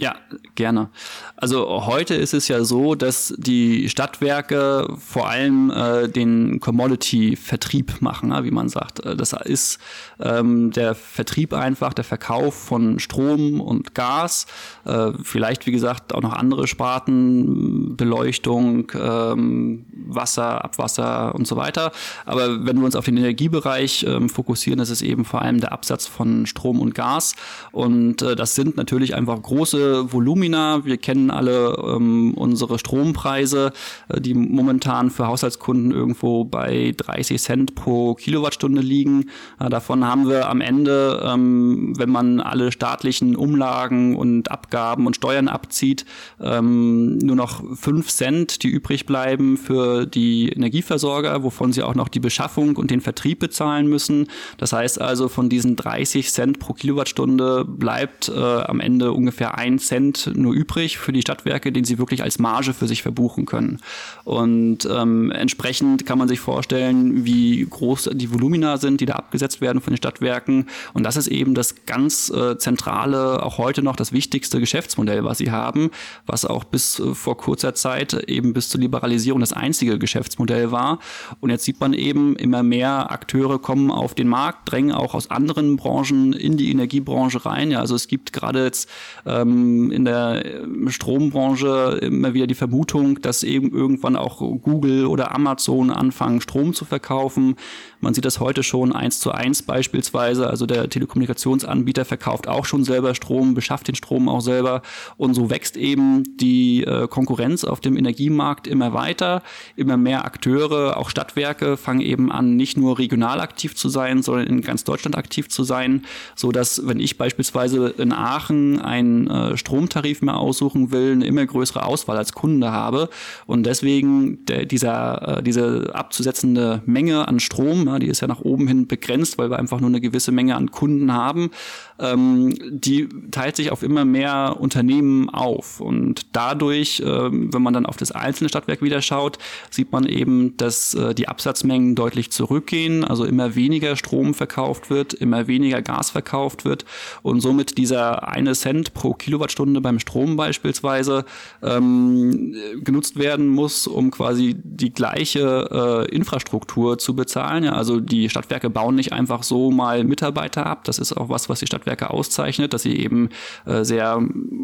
[0.00, 0.14] Ja,
[0.54, 0.90] gerne.
[1.34, 8.32] Also heute ist es ja so, dass die Stadtwerke vor allem äh, den Commodity-Vertrieb machen,
[8.44, 9.00] wie man sagt.
[9.00, 9.80] Äh, das ist
[10.20, 14.46] ähm, der Vertrieb einfach, der Verkauf von Strom und Gas,
[14.84, 21.90] äh, vielleicht wie gesagt auch noch andere Sparten, Beleuchtung, ähm, Wasser, Abwasser und so weiter.
[22.24, 25.72] Aber wenn wir uns auf den Energiebereich ähm, fokussieren, ist es eben vor allem der
[25.72, 27.34] Absatz von Strom und Gas.
[27.72, 30.84] Und äh, das sind natürlich einfach große Volumina.
[30.84, 33.72] Wir kennen alle ähm, unsere Strompreise,
[34.08, 39.26] äh, die momentan für Haushaltskunden irgendwo bei 30 Cent pro Kilowattstunde liegen.
[39.60, 45.16] Äh, davon haben wir am Ende, ähm, wenn man alle staatlichen Umlagen und Abgaben und
[45.16, 46.04] Steuern abzieht,
[46.40, 52.08] ähm, nur noch 5 Cent, die übrig bleiben für die Energieversorger, wovon sie auch noch
[52.08, 54.26] die Beschaffung und den Vertrieb bezahlen müssen.
[54.58, 59.77] Das heißt also, von diesen 30 Cent pro Kilowattstunde bleibt äh, am Ende ungefähr ein
[59.78, 63.80] Cent nur übrig für die Stadtwerke, den sie wirklich als Marge für sich verbuchen können.
[64.24, 69.60] Und ähm, entsprechend kann man sich vorstellen, wie groß die Volumina sind, die da abgesetzt
[69.60, 70.66] werden von den Stadtwerken.
[70.94, 75.38] Und das ist eben das ganz äh, zentrale, auch heute noch das wichtigste Geschäftsmodell, was
[75.38, 75.90] sie haben,
[76.26, 80.98] was auch bis äh, vor kurzer Zeit eben bis zur Liberalisierung das einzige Geschäftsmodell war.
[81.40, 85.30] Und jetzt sieht man eben, immer mehr Akteure kommen auf den Markt, drängen auch aus
[85.30, 87.70] anderen Branchen in die Energiebranche rein.
[87.70, 88.88] Ja, also es gibt gerade jetzt
[89.26, 90.42] ähm, in der
[90.88, 96.84] Strombranche immer wieder die Vermutung, dass eben irgendwann auch Google oder Amazon anfangen, Strom zu
[96.84, 97.56] verkaufen.
[98.00, 100.48] Man sieht das heute schon eins zu eins beispielsweise.
[100.48, 104.82] Also der Telekommunikationsanbieter verkauft auch schon selber Strom, beschafft den Strom auch selber.
[105.16, 109.42] Und so wächst eben die äh, Konkurrenz auf dem Energiemarkt immer weiter.
[109.76, 114.46] Immer mehr Akteure, auch Stadtwerke fangen eben an, nicht nur regional aktiv zu sein, sondern
[114.46, 116.04] in ganz Deutschland aktiv zu sein,
[116.34, 121.44] so dass wenn ich beispielsweise in Aachen ein äh, Stromtarif mehr aussuchen will, eine immer
[121.44, 123.08] größere Auswahl als Kunde habe.
[123.46, 128.68] Und deswegen der, dieser, äh, diese abzusetzende Menge an Strom, die ist ja nach oben
[128.68, 131.50] hin begrenzt, weil wir einfach nur eine gewisse Menge an Kunden haben,
[131.98, 137.86] ähm, die teilt sich auf immer mehr Unternehmen auf und dadurch, äh, wenn man dann
[137.86, 139.38] auf das einzelne Stadtwerk wieder schaut,
[139.70, 145.14] sieht man eben, dass äh, die Absatzmengen deutlich zurückgehen, also immer weniger Strom verkauft wird,
[145.14, 146.84] immer weniger Gas verkauft wird
[147.22, 151.24] und somit dieser eine Cent pro Kilowatt Kilowattstunde beim Strom beispielsweise
[151.62, 157.64] ähm, genutzt werden muss, um quasi die gleiche äh, Infrastruktur zu bezahlen.
[157.64, 160.84] Ja, also die Stadtwerke bauen nicht einfach so mal Mitarbeiter ab.
[160.84, 163.30] Das ist auch was, was die Stadtwerke auszeichnet, dass sie eben
[163.66, 164.20] äh, sehr,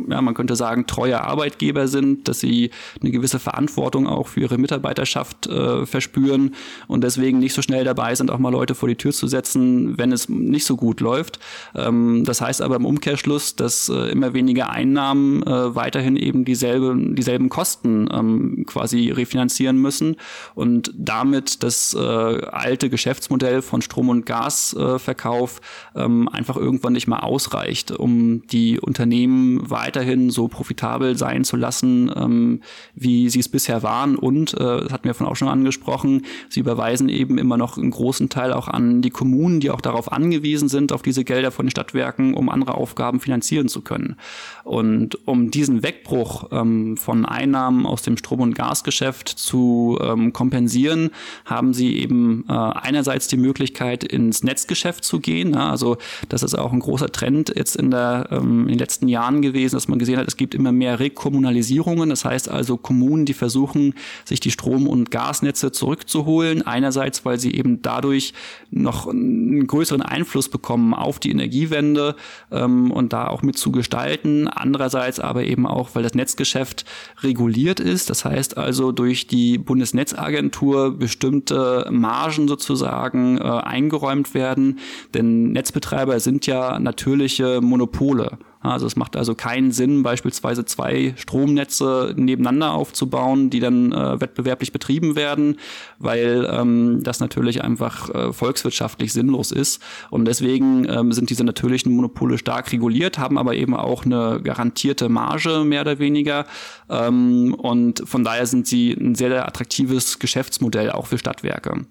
[0.09, 4.59] ja, man könnte sagen, treue Arbeitgeber sind, dass sie eine gewisse Verantwortung auch für ihre
[4.59, 6.55] Mitarbeiterschaft äh, verspüren
[6.87, 9.99] und deswegen nicht so schnell dabei sind, auch mal Leute vor die Tür zu setzen,
[9.99, 11.39] wenn es nicht so gut läuft.
[11.75, 16.95] Ähm, das heißt aber im Umkehrschluss, dass äh, immer weniger Einnahmen äh, weiterhin eben dieselbe,
[17.15, 20.17] dieselben Kosten ähm, quasi refinanzieren müssen
[20.55, 25.61] und damit das äh, alte Geschäftsmodell von Strom- und Gasverkauf
[25.95, 31.57] äh, ähm, einfach irgendwann nicht mehr ausreicht, um die Unternehmen weiterhin so profitabel sein zu
[31.57, 32.61] lassen, ähm,
[32.95, 34.17] wie sie es bisher waren.
[34.17, 37.91] Und, äh, das hatten wir von auch schon angesprochen, sie überweisen eben immer noch einen
[37.91, 41.67] großen Teil auch an die Kommunen, die auch darauf angewiesen sind, auf diese Gelder von
[41.67, 44.17] den Stadtwerken, um andere Aufgaben finanzieren zu können.
[44.65, 51.11] Und um diesen Wegbruch ähm, von Einnahmen aus dem Strom- und Gasgeschäft zu ähm, kompensieren,
[51.45, 55.53] haben sie eben äh, einerseits die Möglichkeit, ins Netzgeschäft zu gehen.
[55.53, 55.99] Ja, also
[56.31, 59.77] das ist auch ein großer Trend jetzt in, der, ähm, in den letzten Jahren gewesen,
[59.77, 62.09] dass man gesehen hat, es gibt immer mehr Rekommunalisierungen.
[62.09, 66.67] Das heißt also Kommunen, die versuchen, sich die Strom- und Gasnetze zurückzuholen.
[66.67, 68.33] Einerseits, weil sie eben dadurch
[68.71, 72.17] noch einen größeren Einfluss bekommen auf die Energiewende
[72.51, 76.85] ähm, und da auch mit zu gestalten andererseits aber eben auch, weil das Netzgeschäft
[77.23, 78.11] reguliert ist.
[78.11, 84.79] Das heißt also durch die Bundesnetzagentur bestimmte Margen sozusagen äh, eingeräumt werden.
[85.13, 88.39] Denn Netzbetreiber sind ja natürliche Monopole.
[88.65, 94.73] Also es macht also keinen Sinn, beispielsweise zwei Stromnetze nebeneinander aufzubauen, die dann äh, wettbewerblich
[94.73, 95.59] betrieben werden,
[95.99, 99.83] weil ähm, das natürlich einfach äh, volkswirtschaftlich sinnlos ist.
[100.11, 105.09] Und deswegen ähm, sind diese natürlichen Monopole stark reguliert, haben aber eben auch eine garantierte
[105.09, 106.47] Marge mehr oder weniger.
[106.89, 111.87] Ähm, und von daher sind sie ein sehr, attraktives Geschäftsmodell auch für Stadtwerke.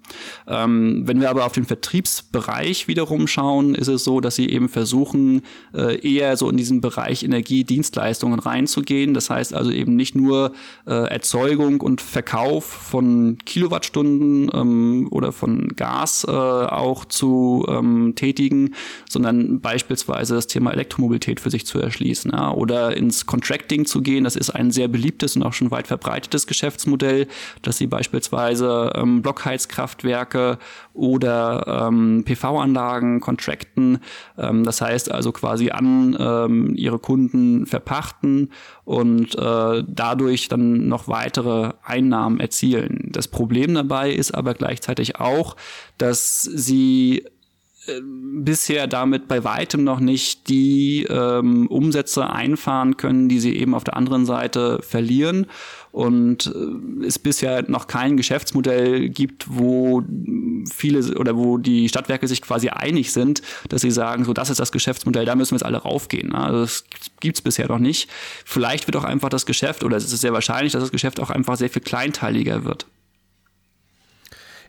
[0.48, 4.68] Ähm, wenn wir aber auf den Vertriebsbereich wiederum schauen, ist es so, dass sie eben
[4.68, 5.42] versuchen,
[5.74, 9.12] äh, eher so in die diesen Bereich Energiedienstleistungen reinzugehen.
[9.12, 10.52] Das heißt also eben nicht nur
[10.86, 18.74] äh, Erzeugung und Verkauf von Kilowattstunden ähm, oder von Gas äh, auch zu ähm, tätigen,
[19.08, 24.24] sondern beispielsweise das Thema Elektromobilität für sich zu erschließen ja, oder ins Contracting zu gehen.
[24.24, 27.26] Das ist ein sehr beliebtes und auch schon weit verbreitetes Geschäftsmodell,
[27.60, 30.58] dass sie beispielsweise ähm, Blockheizkraftwerke
[30.94, 33.98] oder ähm, PV-Anlagen contracten.
[34.38, 38.50] Ähm, das heißt also quasi an ähm, ihre Kunden verpachten
[38.84, 43.10] und äh, dadurch dann noch weitere Einnahmen erzielen.
[43.12, 45.56] Das Problem dabei ist aber gleichzeitig auch,
[45.98, 47.24] dass sie
[47.92, 53.84] bisher damit bei weitem noch nicht die ähm, Umsätze einfahren können, die sie eben auf
[53.84, 55.46] der anderen Seite verlieren
[55.92, 60.02] und äh, es bisher noch kein Geschäftsmodell gibt, wo
[60.72, 64.60] viele oder wo die Stadtwerke sich quasi einig sind, dass sie sagen, so das ist
[64.60, 66.34] das Geschäftsmodell, da müssen wir jetzt alle raufgehen.
[66.34, 66.84] Also das
[67.20, 68.10] gibt's bisher noch nicht.
[68.44, 71.30] Vielleicht wird auch einfach das Geschäft oder es ist sehr wahrscheinlich, dass das Geschäft auch
[71.30, 72.86] einfach sehr viel kleinteiliger wird.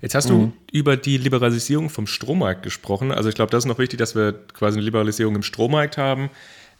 [0.06, 0.54] Jetzt hast du mhm.
[0.72, 3.12] über die Liberalisierung vom Strommarkt gesprochen.
[3.12, 6.30] Also ich glaube, das ist noch wichtig, dass wir quasi eine Liberalisierung im Strommarkt haben.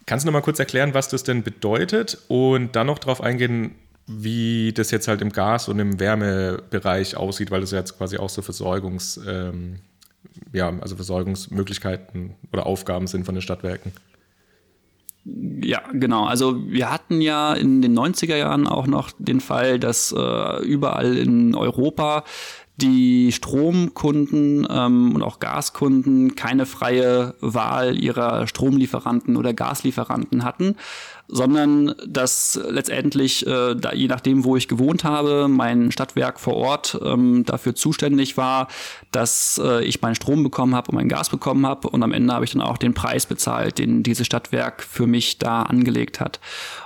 [0.06, 3.74] Kannst du noch mal kurz erklären, was das denn bedeutet und dann noch darauf eingehen,
[4.06, 8.28] wie das jetzt halt im Gas- und im Wärmebereich aussieht, weil das jetzt quasi auch
[8.28, 9.80] so Versorgungs, ähm,
[10.52, 13.90] ja, also Versorgungsmöglichkeiten oder Aufgaben sind von den Stadtwerken.
[15.24, 16.26] Ja, genau.
[16.26, 21.16] Also wir hatten ja in den 90er Jahren auch noch den Fall, dass äh, überall
[21.18, 22.22] in Europa
[22.76, 30.76] die Stromkunden ähm, und auch Gaskunden keine freie Wahl ihrer Stromlieferanten oder Gaslieferanten hatten,
[31.28, 36.98] sondern dass letztendlich, äh, da, je nachdem, wo ich gewohnt habe, mein Stadtwerk vor Ort
[37.04, 38.68] ähm, dafür zuständig war,
[39.12, 42.32] dass äh, ich meinen Strom bekommen habe und mein Gas bekommen habe und am Ende
[42.32, 46.40] habe ich dann auch den Preis bezahlt, den dieses Stadtwerk für mich da angelegt hat.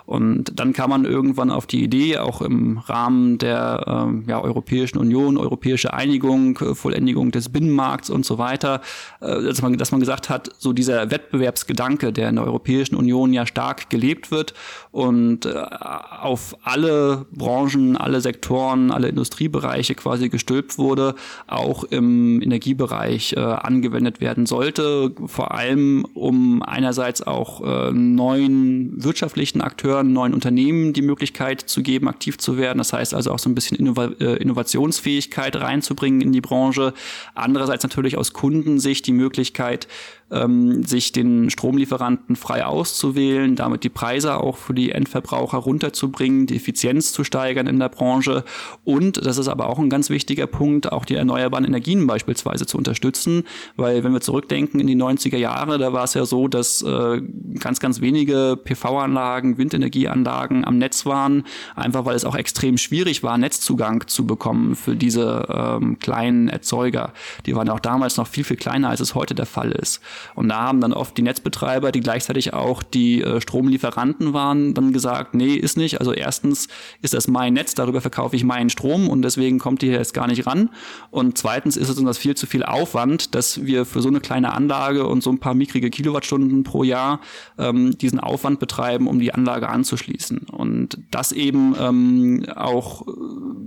[0.06, 4.98] Und dann kam man irgendwann auf die Idee, auch im Rahmen der ähm, ja, Europäischen
[4.98, 8.80] Union, Europäische Einigung, äh, Vollendigung des Binnenmarkts und so weiter,
[9.20, 13.32] äh, dass, man, dass man gesagt hat, so dieser Wettbewerbsgedanke, der in der Europäischen Union
[13.32, 14.54] ja stark gelebt wird
[14.90, 21.14] und äh, auf alle Branchen, alle Sektoren, alle Industriebereiche quasi gestülpt wurde,
[21.46, 29.60] auch im Energiebereich äh, angewendet werden sollte, vor allem um einerseits auch äh, neuen wirtschaftlichen
[29.60, 32.78] Akteuren, neuen Unternehmen die Möglichkeit zu geben, aktiv zu werden.
[32.78, 36.94] Das heißt also auch so ein bisschen Innova äh, Innovationsfähigkeit reinzubringen in die Branche.
[37.34, 39.88] Andererseits natürlich aus Kundensicht die Möglichkeit,
[40.30, 46.56] ähm, sich den Stromlieferanten frei auszuwählen, damit die Preise auch für die Endverbraucher runterzubringen, die
[46.56, 48.44] Effizienz zu steigern in der Branche
[48.84, 52.78] und, das ist aber auch ein ganz wichtiger Punkt, auch die erneuerbaren Energien beispielsweise zu
[52.78, 53.44] unterstützen,
[53.76, 57.20] weil wenn wir zurückdenken in die 90er Jahre, da war es ja so, dass äh,
[57.58, 63.38] ganz, ganz wenige PV-Anlagen, Windenergieanlagen am Netz waren, einfach weil es auch extrem schwierig war,
[63.38, 67.12] Netzzugang zu bekommen für diese ähm, kleinen Erzeuger.
[67.46, 70.00] Die waren auch damals noch viel, viel kleiner, als es heute der Fall ist.
[70.34, 74.92] Und da haben dann oft die Netzbetreiber, die gleichzeitig auch die äh, Stromlieferanten waren, dann
[74.92, 76.00] gesagt, nee, ist nicht.
[76.00, 76.68] Also erstens
[77.02, 80.26] ist das mein Netz, darüber verkaufe ich meinen Strom und deswegen kommt ihr jetzt gar
[80.26, 80.70] nicht ran.
[81.10, 84.20] Und zweitens ist es uns das viel zu viel Aufwand, dass wir für so eine
[84.20, 87.20] kleine Anlage und so ein paar mikrige Kilowattstunden pro Jahr
[87.58, 90.46] ähm, diesen Aufwand betreiben, um die Anlage anzuschließen.
[90.50, 93.10] Und das eben ähm, auch äh,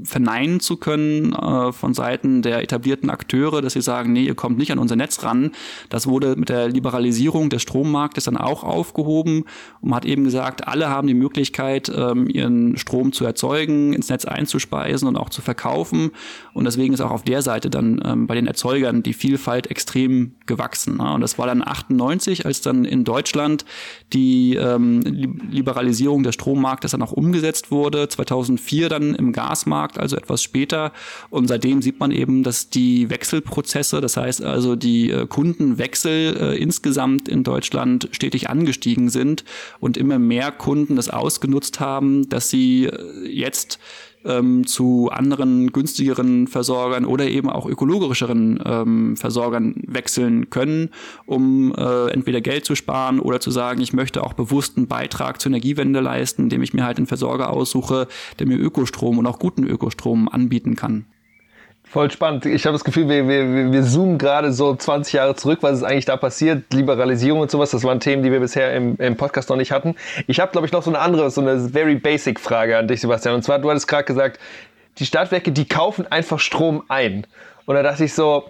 [0.03, 4.57] verneinen zu können äh, von Seiten der etablierten Akteure, dass sie sagen, nee, ihr kommt
[4.57, 5.51] nicht an unser Netz ran.
[5.89, 9.45] Das wurde mit der Liberalisierung des Strommarktes dann auch aufgehoben
[9.81, 14.09] und man hat eben gesagt, alle haben die Möglichkeit, ähm, ihren Strom zu erzeugen, ins
[14.09, 16.11] Netz einzuspeisen und auch zu verkaufen.
[16.53, 20.35] Und deswegen ist auch auf der Seite dann ähm, bei den Erzeugern die Vielfalt extrem
[20.45, 20.99] gewachsen.
[20.99, 23.63] Und das war dann 98, als dann in Deutschland
[24.11, 28.09] die ähm, Liberalisierung des Strommarktes dann auch umgesetzt wurde.
[28.09, 30.91] 2004 dann im Gasmarkt, also etwas später.
[31.29, 35.25] Und seitdem sieht man eben, dass die Wechselprozesse, das heißt also die äh,
[36.33, 39.43] Äh, insgesamt in Deutschland stetig angestiegen sind
[39.79, 43.79] und immer mehr Kunden das ausgenutzt haben, dass sie äh, jetzt
[44.25, 50.89] ähm, zu anderen günstigeren Versorgern oder eben auch ökologischeren ähm, Versorgern wechseln können,
[51.25, 55.41] um äh, entweder Geld zu sparen oder zu sagen, ich möchte auch bewusst einen Beitrag
[55.41, 58.07] zur Energiewende leisten, indem ich mir halt einen Versorger aussuche,
[58.39, 61.05] der mir Ökostrom und auch guten Ökostrom anbieten kann.
[61.93, 62.47] Voll spannend.
[62.47, 65.83] Ich habe das Gefühl, wir, wir, wir zoomen gerade so 20 Jahre zurück, was ist
[65.83, 67.69] eigentlich da passiert, Liberalisierung und sowas.
[67.69, 69.93] Das waren Themen, die wir bisher im, im Podcast noch nicht hatten.
[70.25, 73.01] Ich habe, glaube ich, noch so eine andere, so eine very basic Frage an dich,
[73.01, 73.35] Sebastian.
[73.35, 74.39] Und zwar, du hattest gerade gesagt,
[74.97, 77.27] die Stadtwerke, die kaufen einfach Strom ein.
[77.67, 78.49] Und da dachte ich so,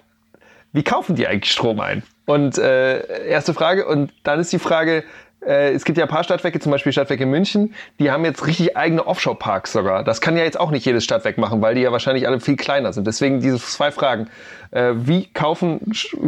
[0.72, 2.04] wie kaufen die eigentlich Strom ein?
[2.26, 3.86] Und äh, erste Frage.
[3.88, 5.04] Und dann ist die Frage,
[5.46, 9.06] es gibt ja ein paar Stadtwerke, zum Beispiel Stadtwerke München, die haben jetzt richtig eigene
[9.06, 10.04] Offshore-Parks sogar.
[10.04, 12.56] Das kann ja jetzt auch nicht jedes Stadtwerk machen, weil die ja wahrscheinlich alle viel
[12.56, 13.08] kleiner sind.
[13.08, 14.28] Deswegen diese zwei Fragen.
[14.72, 15.82] Äh, wie kaufen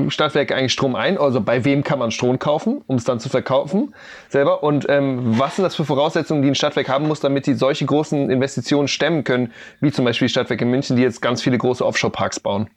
[0.09, 1.17] Stadtwerke eigentlich Strom ein?
[1.17, 3.95] Also bei wem kann man Strom kaufen, um es dann zu verkaufen
[4.29, 4.63] selber?
[4.63, 7.85] Und ähm, was sind das für Voraussetzungen, die ein Stadtwerk haben muss, damit die solche
[7.85, 9.51] großen Investitionen stemmen können,
[9.81, 12.69] wie zum Beispiel Stadtwerke München, die jetzt ganz viele große Offshore-Parks bauen?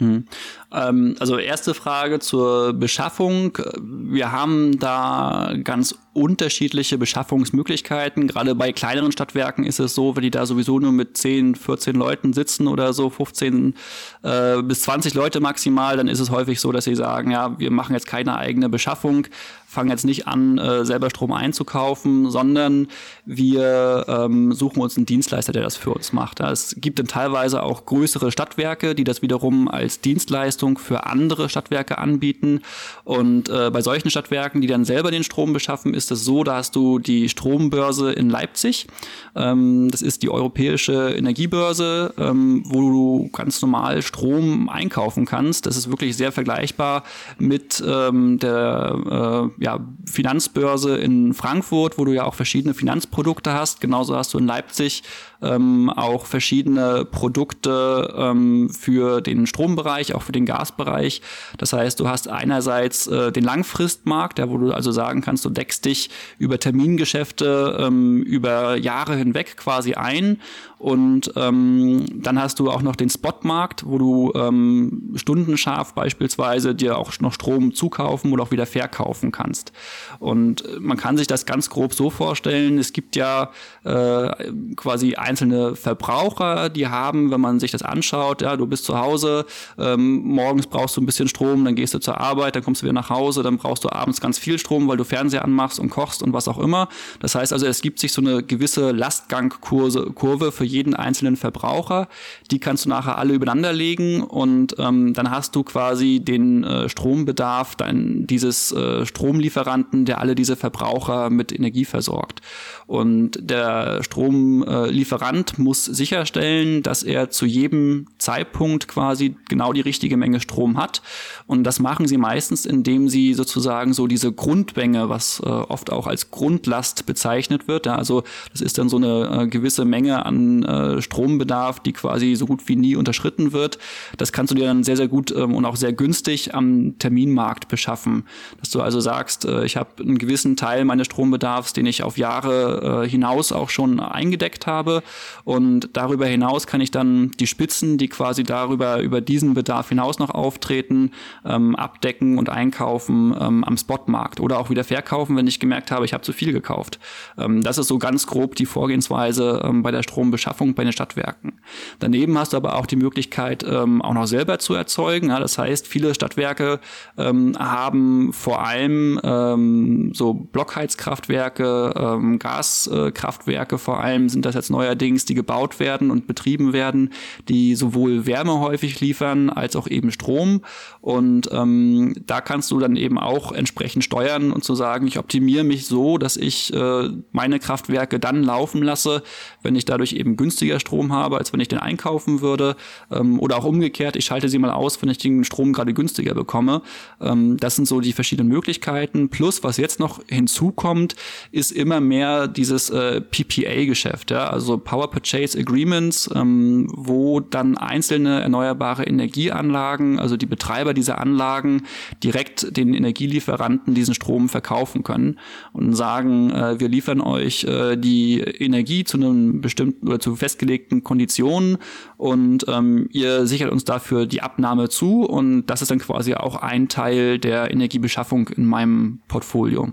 [0.00, 0.24] Mhm.
[0.72, 3.56] Ähm, also erste Frage zur Beschaffung.
[3.80, 8.26] Wir haben da ganz unterschiedliche Beschaffungsmöglichkeiten.
[8.26, 11.94] Gerade bei kleineren Stadtwerken ist es so, wenn die da sowieso nur mit 10, 14
[11.94, 13.74] Leuten sitzen oder so, 15
[14.22, 17.70] äh, bis 20 Leute maximal, dann ist es häufig so, dass sie sagen, ja, wir
[17.70, 19.26] machen jetzt keine eigene Beschaffung,
[19.70, 22.88] fangen jetzt nicht an, äh, selber Strom einzukaufen, sondern
[23.24, 26.40] wir ähm, suchen uns einen Dienstleister, der das für uns macht.
[26.40, 31.98] Es gibt dann teilweise auch größere Stadtwerke, die das wiederum als Dienstleistung für andere Stadtwerke
[31.98, 32.62] anbieten.
[33.04, 36.56] Und äh, bei solchen Stadtwerken, die dann selber den Strom beschaffen, ist es so, da
[36.56, 38.88] hast du die Strombörse in Leipzig.
[39.36, 45.66] Ähm, das ist die europäische Energiebörse, ähm, wo du ganz normal Strom einkaufen kannst.
[45.66, 47.04] Das ist wirklich sehr vergleichbar
[47.38, 53.80] mit ähm, der äh, ja, Finanzbörse in Frankfurt, wo du ja auch verschiedene Finanzprodukte hast.
[53.80, 55.02] Genauso hast du in Leipzig
[55.42, 61.22] ähm, auch verschiedene Produkte ähm, für den Strombereich, auch für den Gasbereich.
[61.58, 65.50] Das heißt, du hast einerseits äh, den Langfristmarkt, ja, wo du also sagen kannst, du
[65.50, 70.38] deckst dich über Termingeschäfte ähm, über Jahre hinweg quasi ein
[70.80, 76.96] und ähm, dann hast du auch noch den Spotmarkt, wo du ähm, stundenscharf beispielsweise dir
[76.96, 79.72] auch noch Strom zukaufen oder auch wieder verkaufen kannst.
[80.20, 83.50] Und äh, man kann sich das ganz grob so vorstellen, es gibt ja
[83.84, 88.98] äh, quasi einzelne Verbraucher, die haben, wenn man sich das anschaut, ja, du bist zu
[88.98, 89.46] Hause,
[89.78, 92.86] ähm, morgens brauchst du ein bisschen Strom, dann gehst du zur Arbeit, dann kommst du
[92.86, 95.88] wieder nach Hause, dann brauchst du abends ganz viel Strom, weil du Fernseher anmachst und
[95.90, 96.88] kochst und was auch immer.
[97.20, 102.08] Das heißt also, es gibt sich so eine gewisse Lastgangkurve für jeden einzelnen Verbraucher.
[102.50, 106.88] Die kannst du nachher alle übereinander legen und ähm, dann hast du quasi den äh,
[106.88, 112.40] Strombedarf dein, dieses äh, Stromlieferanten, der alle diese Verbraucher mit Energie versorgt.
[112.86, 120.16] Und der Stromlieferant äh, muss sicherstellen, dass er zu jedem Zeitpunkt quasi genau die richtige
[120.16, 121.02] Menge Strom hat.
[121.46, 126.06] Und das machen sie meistens, indem sie sozusagen so diese Grundmenge, was äh, oft auch
[126.06, 127.86] als Grundlast bezeichnet wird.
[127.86, 132.34] Ja, also das ist dann so eine äh, gewisse Menge an äh, Strombedarf, die quasi
[132.34, 133.78] so gut wie nie unterschritten wird.
[134.16, 137.68] Das kannst du dir dann sehr, sehr gut ähm, und auch sehr günstig am Terminmarkt
[137.68, 138.24] beschaffen.
[138.60, 142.18] Dass du also sagst, äh, ich habe einen gewissen Teil meines Strombedarfs, den ich auf
[142.18, 145.02] Jahre äh, hinaus auch schon eingedeckt habe.
[145.44, 150.18] Und darüber hinaus kann ich dann die Spitzen, die quasi darüber über diesen Bedarf hinaus
[150.18, 151.12] noch auftreten,
[151.44, 156.04] ähm, abdecken und einkaufen ähm, am Spotmarkt oder auch wieder verkaufen, wenn ich gemerkt habe,
[156.04, 156.98] ich habe zu viel gekauft.
[157.38, 161.60] Ähm, das ist so ganz grob die Vorgehensweise ähm, bei der Strombeschaffung bei den Stadtwerken.
[161.98, 165.28] Daneben hast du aber auch die Möglichkeit, ähm, auch noch selber zu erzeugen.
[165.28, 166.80] Ja, das heißt, viele Stadtwerke
[167.16, 174.70] ähm, haben vor allem ähm, so Blockheizkraftwerke, ähm, Gaskraftwerke vor allem sind das jetzt
[175.00, 177.10] neuerdings, die gebaut werden und betrieben werden,
[177.48, 180.62] die sowohl Wärme häufig liefern als auch eben Strom.
[181.00, 185.64] Und ähm, da kannst du dann eben auch entsprechend steuern und zu sagen, ich optimiere
[185.64, 189.22] mich so, dass ich äh, meine Kraftwerke dann laufen lasse,
[189.62, 192.76] wenn ich dadurch eben günstiger Strom habe, als wenn ich den einkaufen würde.
[193.10, 196.34] Ähm, oder auch umgekehrt, ich schalte sie mal aus, wenn ich den Strom gerade günstiger
[196.34, 196.82] bekomme.
[197.20, 199.30] Ähm, das sind so die verschiedenen Möglichkeiten.
[199.30, 201.16] Plus, was jetzt noch hinzukommt,
[201.52, 204.48] ist immer mehr dieses äh, PPA-Geschäft, ja?
[204.50, 211.84] also Power Purchase Agreements, ähm, wo dann einzelne erneuerbare Energieanlagen, also die Betreiber dieser Anlagen,
[212.24, 215.38] direkt den Energielieferanten diesen Strom verkaufen können
[215.72, 221.04] und sagen, äh, wir liefern euch äh, die Energie zu einem bestimmten oder zu festgelegten
[221.04, 221.78] Konditionen
[222.16, 226.56] und ähm, ihr sichert uns dafür die Abnahme zu und das ist dann quasi auch
[226.56, 229.92] ein Teil der Energiebeschaffung in meinem Portfolio.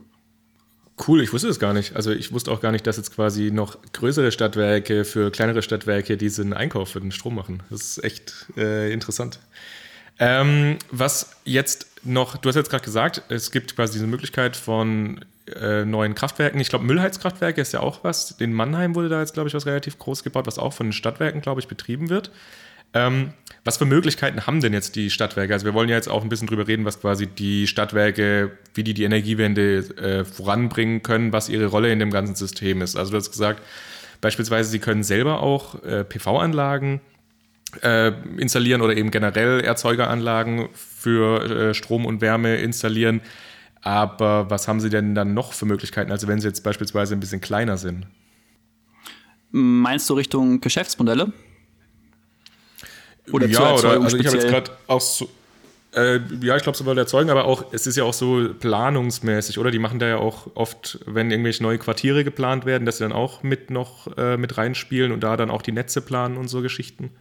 [1.06, 1.96] Cool, ich wusste es gar nicht.
[1.96, 6.18] Also ich wusste auch gar nicht, dass jetzt quasi noch größere Stadtwerke für kleinere Stadtwerke
[6.18, 7.62] diesen Einkauf für den Strom machen.
[7.70, 9.40] Das ist echt äh, interessant.
[10.20, 15.24] Ähm, was jetzt noch, du hast jetzt gerade gesagt, es gibt quasi diese Möglichkeit von
[15.56, 16.60] äh, neuen Kraftwerken.
[16.60, 18.32] Ich glaube, Müllheizkraftwerke ist ja auch was.
[18.32, 20.94] In Mannheim wurde da jetzt, glaube ich, was relativ groß gebaut, was auch von den
[20.94, 22.32] Stadtwerken, glaube ich, betrieben wird.
[22.94, 25.54] Ähm, was für Möglichkeiten haben denn jetzt die Stadtwerke?
[25.54, 28.84] Also wir wollen ja jetzt auch ein bisschen drüber reden, was quasi die Stadtwerke, wie
[28.84, 32.96] die die Energiewende äh, voranbringen können, was ihre Rolle in dem ganzen System ist.
[32.96, 33.62] Also du hast gesagt,
[34.22, 37.02] beispielsweise sie können selber auch äh, PV-Anlagen
[37.82, 43.22] äh, installieren oder eben generell Erzeugeranlagen für äh, Strom und Wärme installieren.
[43.82, 47.20] Aber was haben Sie denn dann noch für Möglichkeiten, also wenn Sie jetzt beispielsweise ein
[47.20, 48.08] bisschen kleiner sind?
[49.52, 51.32] Meinst du Richtung Geschäftsmodelle?
[53.32, 55.30] Oder ja, oder also ich habe jetzt gerade auch so,
[55.96, 59.72] äh, ja, ich glaube sowohl erzeugen, aber auch, es ist ja auch so planungsmäßig, oder?
[59.72, 63.14] Die machen da ja auch oft, wenn irgendwelche neue Quartiere geplant werden, dass sie dann
[63.14, 66.62] auch mit noch äh, mit reinspielen und da dann auch die Netze planen und so
[66.62, 67.12] Geschichten.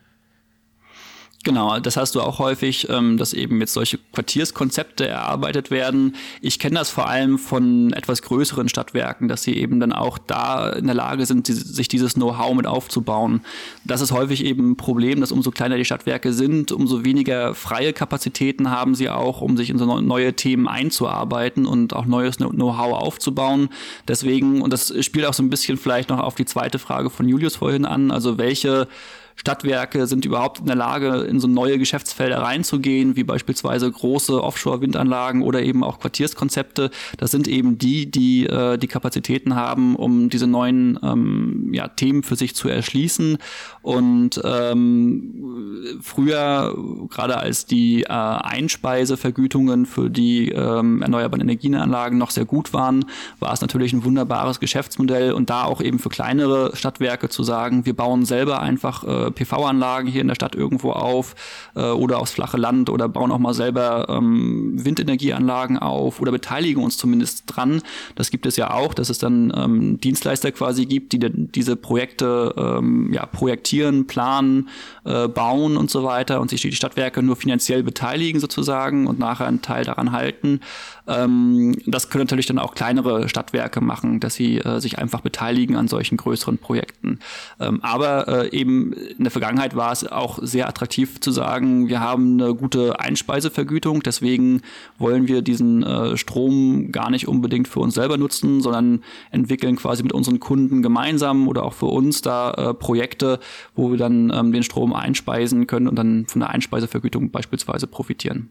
[1.46, 6.16] Genau, das hast du auch häufig, ähm, dass eben jetzt solche Quartierskonzepte erarbeitet werden.
[6.40, 10.70] Ich kenne das vor allem von etwas größeren Stadtwerken, dass sie eben dann auch da
[10.70, 13.42] in der Lage sind, sich dieses Know-how mit aufzubauen.
[13.84, 17.92] Das ist häufig eben ein Problem, dass umso kleiner die Stadtwerke sind, umso weniger freie
[17.92, 22.92] Kapazitäten haben sie auch, um sich in so neue Themen einzuarbeiten und auch neues Know-how
[22.92, 23.68] aufzubauen.
[24.08, 27.28] Deswegen, und das spielt auch so ein bisschen vielleicht noch auf die zweite Frage von
[27.28, 28.88] Julius vorhin an, also welche
[29.36, 35.42] Stadtwerke sind überhaupt in der Lage, in so neue Geschäftsfelder reinzugehen, wie beispielsweise große Offshore-Windanlagen
[35.42, 36.90] oder eben auch Quartierskonzepte.
[37.18, 42.22] Das sind eben die, die äh, die Kapazitäten haben, um diese neuen ähm, ja, Themen
[42.22, 43.38] für sich zu erschließen.
[43.82, 46.74] Und ähm, früher,
[47.10, 53.04] gerade als die äh, Einspeisevergütungen für die ähm, erneuerbaren Energienanlagen noch sehr gut waren,
[53.38, 57.86] war es natürlich ein wunderbares Geschäftsmodell und da auch eben für kleinere Stadtwerke zu sagen,
[57.86, 61.34] wir bauen selber einfach äh, PV-Anlagen hier in der Stadt irgendwo auf
[61.74, 66.82] äh, oder aufs flache Land oder bauen auch mal selber ähm, Windenergieanlagen auf oder beteiligen
[66.82, 67.82] uns zumindest dran.
[68.14, 72.54] Das gibt es ja auch, dass es dann ähm, Dienstleister quasi gibt, die diese Projekte
[72.56, 74.68] ähm, ja, projektieren, planen,
[75.04, 79.46] äh, bauen und so weiter und sich die Stadtwerke nur finanziell beteiligen sozusagen und nachher
[79.46, 80.60] einen Teil daran halten.
[81.06, 85.76] Ähm, das können natürlich dann auch kleinere Stadtwerke machen, dass sie äh, sich einfach beteiligen
[85.76, 87.18] an solchen größeren Projekten.
[87.60, 92.00] Ähm, aber äh, eben in der Vergangenheit war es auch sehr attraktiv zu sagen, wir
[92.00, 94.62] haben eine gute Einspeisevergütung, deswegen
[94.98, 100.02] wollen wir diesen äh, Strom gar nicht unbedingt für uns selber nutzen, sondern entwickeln quasi
[100.02, 103.40] mit unseren Kunden gemeinsam oder auch für uns da äh, Projekte,
[103.74, 108.50] wo wir dann ähm, den Strom einspeisen können und dann von der Einspeisevergütung beispielsweise profitieren.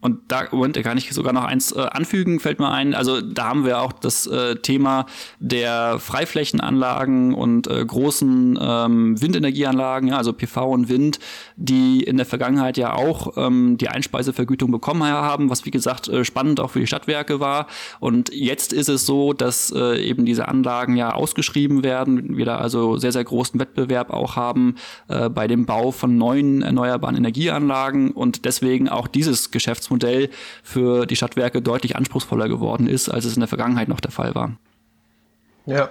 [0.00, 2.94] Und da, Moment, da kann ich sogar noch eins äh, anfügen, fällt mir ein.
[2.94, 5.06] Also da haben wir auch das äh, Thema
[5.40, 11.18] der Freiflächenanlagen und äh, großen ähm, Windenergieanlagen, ja, also PV und Wind,
[11.56, 16.24] die in der Vergangenheit ja auch ähm, die Einspeisevergütung bekommen haben, was wie gesagt äh,
[16.24, 17.66] spannend auch für die Stadtwerke war.
[17.98, 22.58] Und jetzt ist es so, dass äh, eben diese Anlagen ja ausgeschrieben werden, wir da
[22.58, 24.76] also sehr, sehr großen Wettbewerb auch haben
[25.08, 30.30] äh, bei dem Bau von neuen erneuerbaren Energieanlagen und deswegen auch dieses Geschäfts Geschäftsmodell
[30.62, 34.34] für die Stadtwerke deutlich anspruchsvoller geworden ist, als es in der Vergangenheit noch der Fall
[34.34, 34.52] war.
[35.66, 35.90] Ja,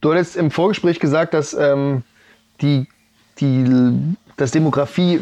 [0.00, 2.02] du hattest im Vorgespräch gesagt, dass ähm,
[2.60, 2.86] die,
[3.38, 3.64] die,
[4.36, 5.18] dass Demografie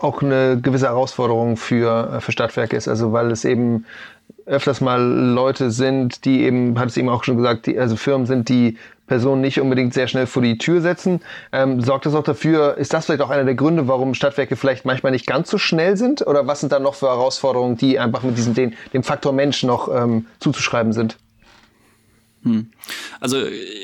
[0.00, 3.86] auch eine gewisse Herausforderung für, äh, für Stadtwerke ist, also weil es eben
[4.46, 8.26] öfters mal Leute sind, die eben, hat es eben auch schon gesagt, die, also Firmen
[8.26, 8.76] sind, die
[9.10, 11.18] Personen nicht unbedingt sehr schnell vor die Tür setzen.
[11.50, 14.84] Ähm, sorgt das auch dafür, ist das vielleicht auch einer der Gründe, warum Stadtwerke vielleicht
[14.84, 16.24] manchmal nicht ganz so schnell sind?
[16.24, 19.64] Oder was sind da noch für Herausforderungen, die einfach mit diesem, den, dem Faktor Mensch
[19.64, 21.16] noch ähm, zuzuschreiben sind?
[22.44, 22.70] Hm.
[23.18, 23.38] Also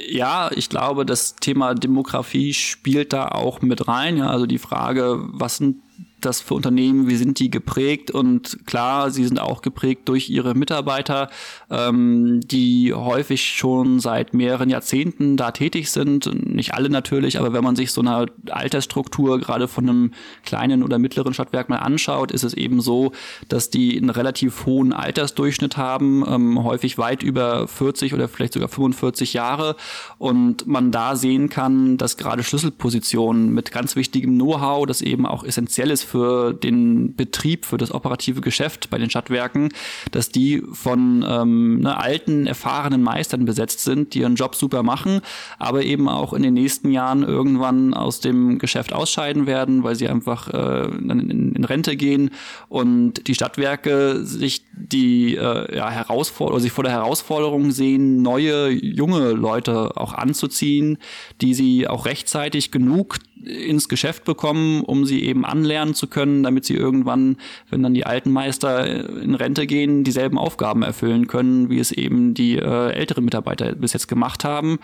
[0.09, 4.19] ja, ich glaube, das Thema Demografie spielt da auch mit rein.
[4.19, 5.79] Ja, also die Frage, was sind
[6.27, 8.11] das für Unternehmen, wie sind die geprägt?
[8.11, 11.31] Und klar, sie sind auch geprägt durch ihre Mitarbeiter,
[11.71, 16.31] ähm, die häufig schon seit mehreren Jahrzehnten da tätig sind.
[16.47, 20.13] Nicht alle natürlich, aber wenn man sich so eine Altersstruktur gerade von einem
[20.45, 23.13] kleinen oder mittleren Stadtwerk mal anschaut, ist es eben so,
[23.49, 28.69] dass die einen relativ hohen Altersdurchschnitt haben, ähm, häufig weit über 40 oder vielleicht sogar
[28.69, 29.77] 45 Jahre.
[30.19, 35.45] Und man da sehen kann, dass gerade Schlüsselpositionen mit ganz wichtigem Know-how, das eben auch
[35.45, 39.71] essentiell ist für den Betrieb, für das operative Geschäft bei den Stadtwerken,
[40.13, 45.21] dass die von ähm, ne, alten, erfahrenen Meistern besetzt sind, die ihren Job super machen,
[45.59, 50.09] aber eben auch in den nächsten Jahren irgendwann aus dem Geschäft ausscheiden werden, weil sie
[50.09, 52.31] einfach äh, in, in Rente gehen
[52.69, 59.33] und die Stadtwerke sich die äh, ja, Herausforderung, sich vor der Herausforderung sehen, neue, junge
[59.33, 60.99] Leute auch anzuziehen,
[61.41, 66.65] die sie auch rechtzeitig genug ins Geschäft bekommen, um sie eben anlernen zu können, damit
[66.65, 67.37] sie irgendwann,
[67.71, 72.35] wenn dann die alten Meister in Rente gehen, dieselben Aufgaben erfüllen können, wie es eben
[72.35, 74.79] die äh, älteren Mitarbeiter bis jetzt gemacht haben.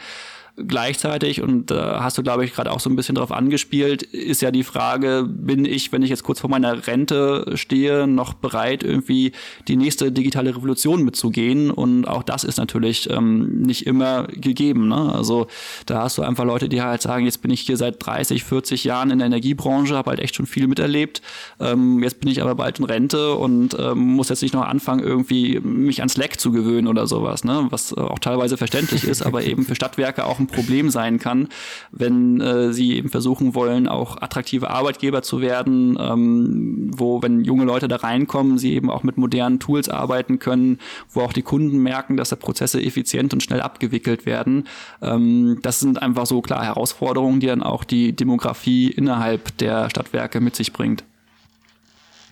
[0.55, 4.03] Gleichzeitig, und da äh, hast du, glaube ich, gerade auch so ein bisschen drauf angespielt,
[4.03, 8.35] ist ja die Frage, bin ich, wenn ich jetzt kurz vor meiner Rente stehe, noch
[8.35, 9.33] bereit, irgendwie
[9.67, 11.71] die nächste digitale Revolution mitzugehen?
[11.71, 14.89] Und auch das ist natürlich ähm, nicht immer gegeben.
[14.89, 15.15] Ne?
[15.15, 15.47] Also
[15.87, 18.85] da hast du einfach Leute, die halt sagen, jetzt bin ich hier seit 30, 40
[18.85, 21.23] Jahren in der Energiebranche, habe halt echt schon viel miterlebt.
[21.61, 25.03] Ähm, jetzt bin ich aber bald in Rente und ähm, muss jetzt nicht noch anfangen,
[25.03, 27.69] irgendwie mich ans Leck zu gewöhnen oder sowas, ne?
[27.71, 31.49] was auch teilweise verständlich ist, aber eben für Stadtwerke auch ein Problem sein kann,
[31.91, 37.65] wenn äh, sie eben versuchen wollen, auch attraktive Arbeitgeber zu werden, ähm, wo, wenn junge
[37.65, 40.79] Leute da reinkommen, sie eben auch mit modernen Tools arbeiten können,
[41.11, 44.69] wo auch die Kunden merken, dass da Prozesse effizient und schnell abgewickelt werden.
[45.01, 50.41] Ähm, das sind einfach so klar Herausforderungen, die dann auch die Demografie innerhalb der Stadtwerke
[50.41, 51.05] mit sich bringt.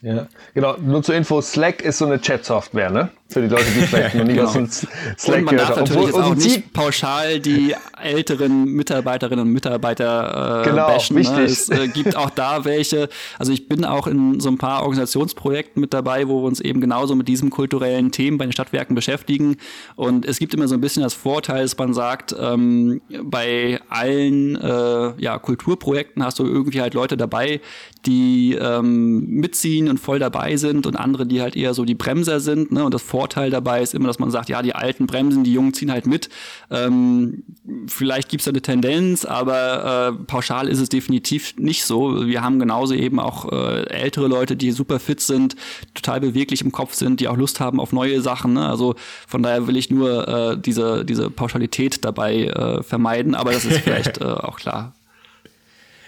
[0.02, 0.76] Ja, genau.
[0.78, 3.11] Nur zur Info, Slack ist so eine Chat-Software, ne?
[3.31, 4.45] Für die Leute, die vielleicht noch nie genau.
[4.45, 9.47] was von Slack und man darf natürlich Obwohl, jetzt auch nicht pauschal die älteren Mitarbeiterinnen
[9.47, 11.16] und Mitarbeiter äh, genau, bashen.
[11.16, 11.37] Wichtig.
[11.37, 11.45] Ne?
[11.45, 13.09] Es äh, gibt auch da welche.
[13.39, 16.81] Also ich bin auch in so ein paar Organisationsprojekten mit dabei, wo wir uns eben
[16.81, 19.57] genauso mit diesen kulturellen Themen bei den Stadtwerken beschäftigen.
[19.95, 24.57] Und es gibt immer so ein bisschen das Vorteil, dass man sagt, ähm, bei allen
[24.57, 27.61] äh, ja, Kulturprojekten hast du irgendwie halt Leute dabei,
[28.07, 32.41] die ähm, mitziehen und voll dabei sind und andere, die halt eher so die Bremser
[32.41, 32.72] sind.
[32.72, 32.85] Ne?
[32.85, 35.74] Und das Vorteil dabei ist immer, dass man sagt, ja, die Alten bremsen, die Jungen
[35.74, 36.30] ziehen halt mit.
[36.70, 37.42] Ähm,
[37.86, 42.26] vielleicht gibt's da eine Tendenz, aber äh, pauschal ist es definitiv nicht so.
[42.26, 45.54] Wir haben genauso eben auch äh, ältere Leute, die super fit sind,
[45.92, 48.54] total beweglich im Kopf sind, die auch Lust haben auf neue Sachen.
[48.54, 48.66] Ne?
[48.66, 48.94] Also
[49.28, 53.78] von daher will ich nur äh, diese, diese Pauschalität dabei äh, vermeiden, aber das ist
[53.84, 54.94] vielleicht äh, auch klar.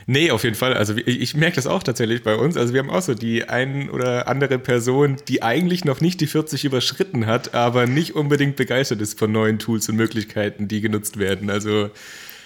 [0.07, 0.75] Nee, auf jeden Fall.
[0.75, 2.57] Also ich, ich merke das auch tatsächlich bei uns.
[2.57, 6.27] Also wir haben auch so die ein oder andere Person, die eigentlich noch nicht die
[6.27, 11.19] 40 überschritten hat, aber nicht unbedingt begeistert ist von neuen Tools und Möglichkeiten, die genutzt
[11.19, 11.51] werden.
[11.51, 11.91] Also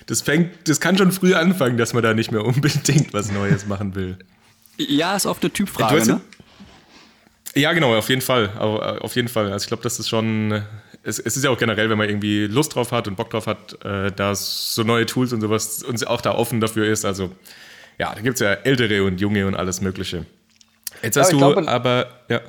[0.07, 3.67] das fängt, das kann schon früh anfangen, dass man da nicht mehr unbedingt was Neues
[3.67, 4.19] machen will.
[4.79, 6.21] Ja, ist oft eine Typfrage, ne?
[7.55, 8.51] Ja, genau, auf jeden Fall.
[8.59, 9.51] Auf jeden Fall.
[9.51, 10.63] Also ich glaube, das ist schon
[11.07, 13.47] es, es, ist ja auch generell, wenn man irgendwie Lust drauf hat und Bock drauf
[13.47, 17.05] hat, äh, da so neue Tools und sowas und auch da offen dafür ist.
[17.05, 17.31] Also
[17.99, 20.27] ja, da gibt es ja ältere und junge und alles Mögliche.
[21.03, 22.41] Jetzt hast aber du glaube, aber, ja.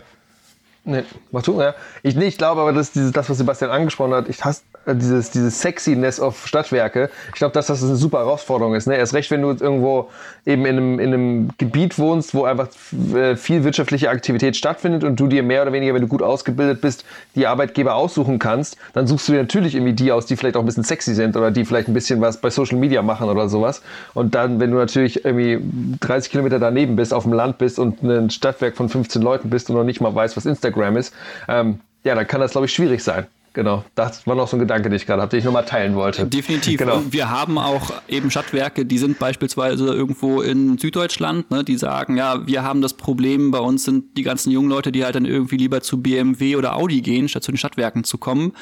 [0.88, 1.76] Nee, mach du, ja.
[2.02, 4.96] Ich, nee, ich glaube aber, dass dieses, das, was Sebastian angesprochen hat, ich hasse äh,
[4.96, 7.10] dieses, dieses Sexiness auf Stadtwerke.
[7.28, 8.88] Ich glaube, dass das eine super Herausforderung ist.
[8.88, 8.96] Ne?
[8.96, 10.10] Erst recht, wenn du irgendwo
[10.46, 12.70] eben in einem, in einem Gebiet wohnst, wo einfach
[13.14, 16.80] äh, viel wirtschaftliche Aktivität stattfindet und du dir mehr oder weniger, wenn du gut ausgebildet
[16.80, 17.04] bist,
[17.36, 20.62] die Arbeitgeber aussuchen kannst, dann suchst du dir natürlich irgendwie die aus, die vielleicht auch
[20.62, 23.50] ein bisschen sexy sind oder die vielleicht ein bisschen was bei Social Media machen oder
[23.50, 23.82] sowas.
[24.14, 25.60] Und dann, wenn du natürlich irgendwie
[26.00, 29.70] 30 Kilometer daneben bist, auf dem Land bist und ein Stadtwerk von 15 Leuten bist
[29.70, 31.14] und noch nicht mal weißt, was Instagram ist,
[31.48, 33.28] ähm, ja, dann kann das, glaube ich, schwierig sein.
[33.58, 35.96] Genau, das war noch so ein Gedanke, den ich gerade habe, den ich nochmal teilen
[35.96, 36.28] wollte.
[36.28, 36.78] Definitiv.
[36.78, 36.98] Genau.
[36.98, 42.18] Und wir haben auch eben Stadtwerke, die sind beispielsweise irgendwo in Süddeutschland, ne, die sagen,
[42.18, 45.26] ja, wir haben das Problem, bei uns sind die ganzen jungen Leute, die halt dann
[45.26, 48.54] irgendwie lieber zu BMW oder Audi gehen, statt zu den Stadtwerken zu kommen.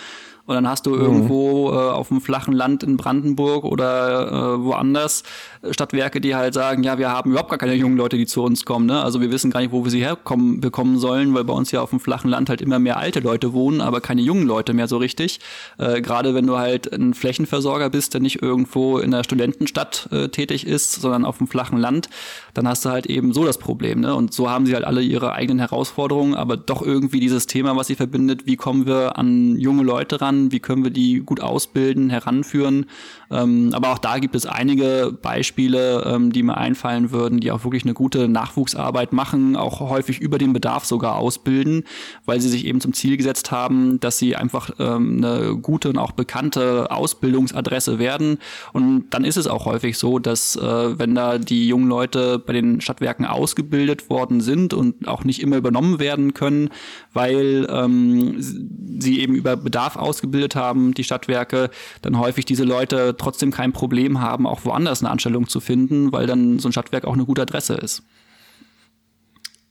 [0.46, 1.02] Und dann hast du mhm.
[1.02, 5.24] irgendwo äh, auf dem flachen Land in Brandenburg oder äh, woanders
[5.72, 8.64] Stadtwerke, die halt sagen, ja, wir haben überhaupt gar keine jungen Leute, die zu uns
[8.64, 8.86] kommen.
[8.86, 9.02] Ne?
[9.02, 11.82] Also wir wissen gar nicht, wo wir sie herkommen bekommen sollen, weil bei uns ja
[11.82, 14.88] auf dem flachen Land halt immer mehr alte Leute wohnen, aber keine jungen Leute mehr
[14.88, 15.40] so richtig.
[15.78, 20.30] Äh, Gerade wenn du halt ein Flächenversorger bist, der nicht irgendwo in der Studentenstadt äh,
[20.30, 22.10] tätig ist, sondern auf dem flachen Land,
[22.56, 24.00] dann hast du halt eben so das Problem.
[24.00, 24.16] Ne?
[24.16, 27.88] Und so haben sie halt alle ihre eigenen Herausforderungen, aber doch irgendwie dieses Thema, was
[27.88, 32.10] sie verbindet, wie kommen wir an junge Leute ran, wie können wir die gut ausbilden,
[32.10, 32.86] heranführen.
[33.32, 37.64] Ähm, aber auch da gibt es einige Beispiele, ähm, die mir einfallen würden, die auch
[37.64, 41.84] wirklich eine gute Nachwuchsarbeit machen, auch häufig über den Bedarf sogar ausbilden,
[42.26, 45.98] weil sie sich eben zum Ziel gesetzt haben, dass sie einfach ähm, eine gute und
[45.98, 48.38] auch bekannte Ausbildungsadresse werden.
[48.74, 52.54] Und dann ist es auch häufig so, dass äh, wenn da die jungen Leute bei
[52.54, 56.70] den Stadtwerken ausgebildet worden sind und auch nicht immer übernommen werden können,
[57.16, 61.70] weil ähm, sie eben über Bedarf ausgebildet haben, die Stadtwerke,
[62.02, 66.28] dann häufig diese Leute trotzdem kein Problem haben, auch woanders eine Anstellung zu finden, weil
[66.28, 68.04] dann so ein Stadtwerk auch eine gute Adresse ist.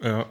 [0.03, 0.27] Ja.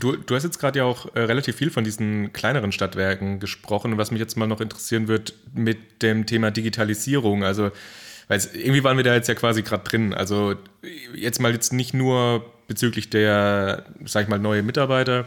[0.00, 3.98] Du, du hast jetzt gerade ja auch äh, relativ viel von diesen kleineren Stadtwerken gesprochen.
[3.98, 7.44] Was mich jetzt mal noch interessieren wird mit dem Thema Digitalisierung.
[7.44, 7.70] Also,
[8.26, 10.14] weil irgendwie waren wir da jetzt ja quasi gerade drin.
[10.14, 10.54] Also
[11.14, 15.26] jetzt mal jetzt nicht nur bezüglich der, sag ich mal, neue Mitarbeiter,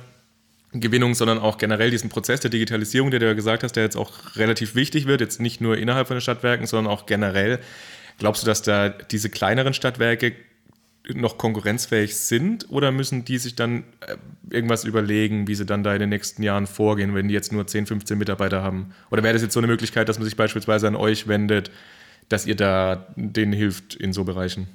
[0.82, 3.96] Gewinnung, sondern auch generell diesen Prozess der Digitalisierung, der du ja gesagt hast, der jetzt
[3.96, 7.60] auch relativ wichtig wird, jetzt nicht nur innerhalb von den Stadtwerken, sondern auch generell.
[8.18, 10.34] Glaubst du, dass da diese kleineren Stadtwerke
[11.14, 14.18] noch konkurrenzfähig sind oder müssen die sich dann äh,
[14.50, 17.66] irgendwas überlegen, wie sie dann da in den nächsten Jahren vorgehen, wenn die jetzt nur
[17.66, 18.94] 10, 15 Mitarbeiter haben?
[19.10, 21.72] Oder wäre das jetzt so eine Möglichkeit, dass man sich beispielsweise an euch wendet,
[22.30, 24.68] dass ihr da denen hilft in so Bereichen?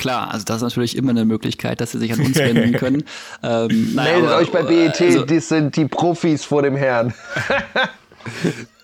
[0.00, 3.04] Klar, also das ist natürlich immer eine Möglichkeit, dass sie sich an uns wenden können.
[3.42, 7.12] Ähm, naja, Meldet aber, euch bei BET, also, die sind die Profis vor dem Herrn.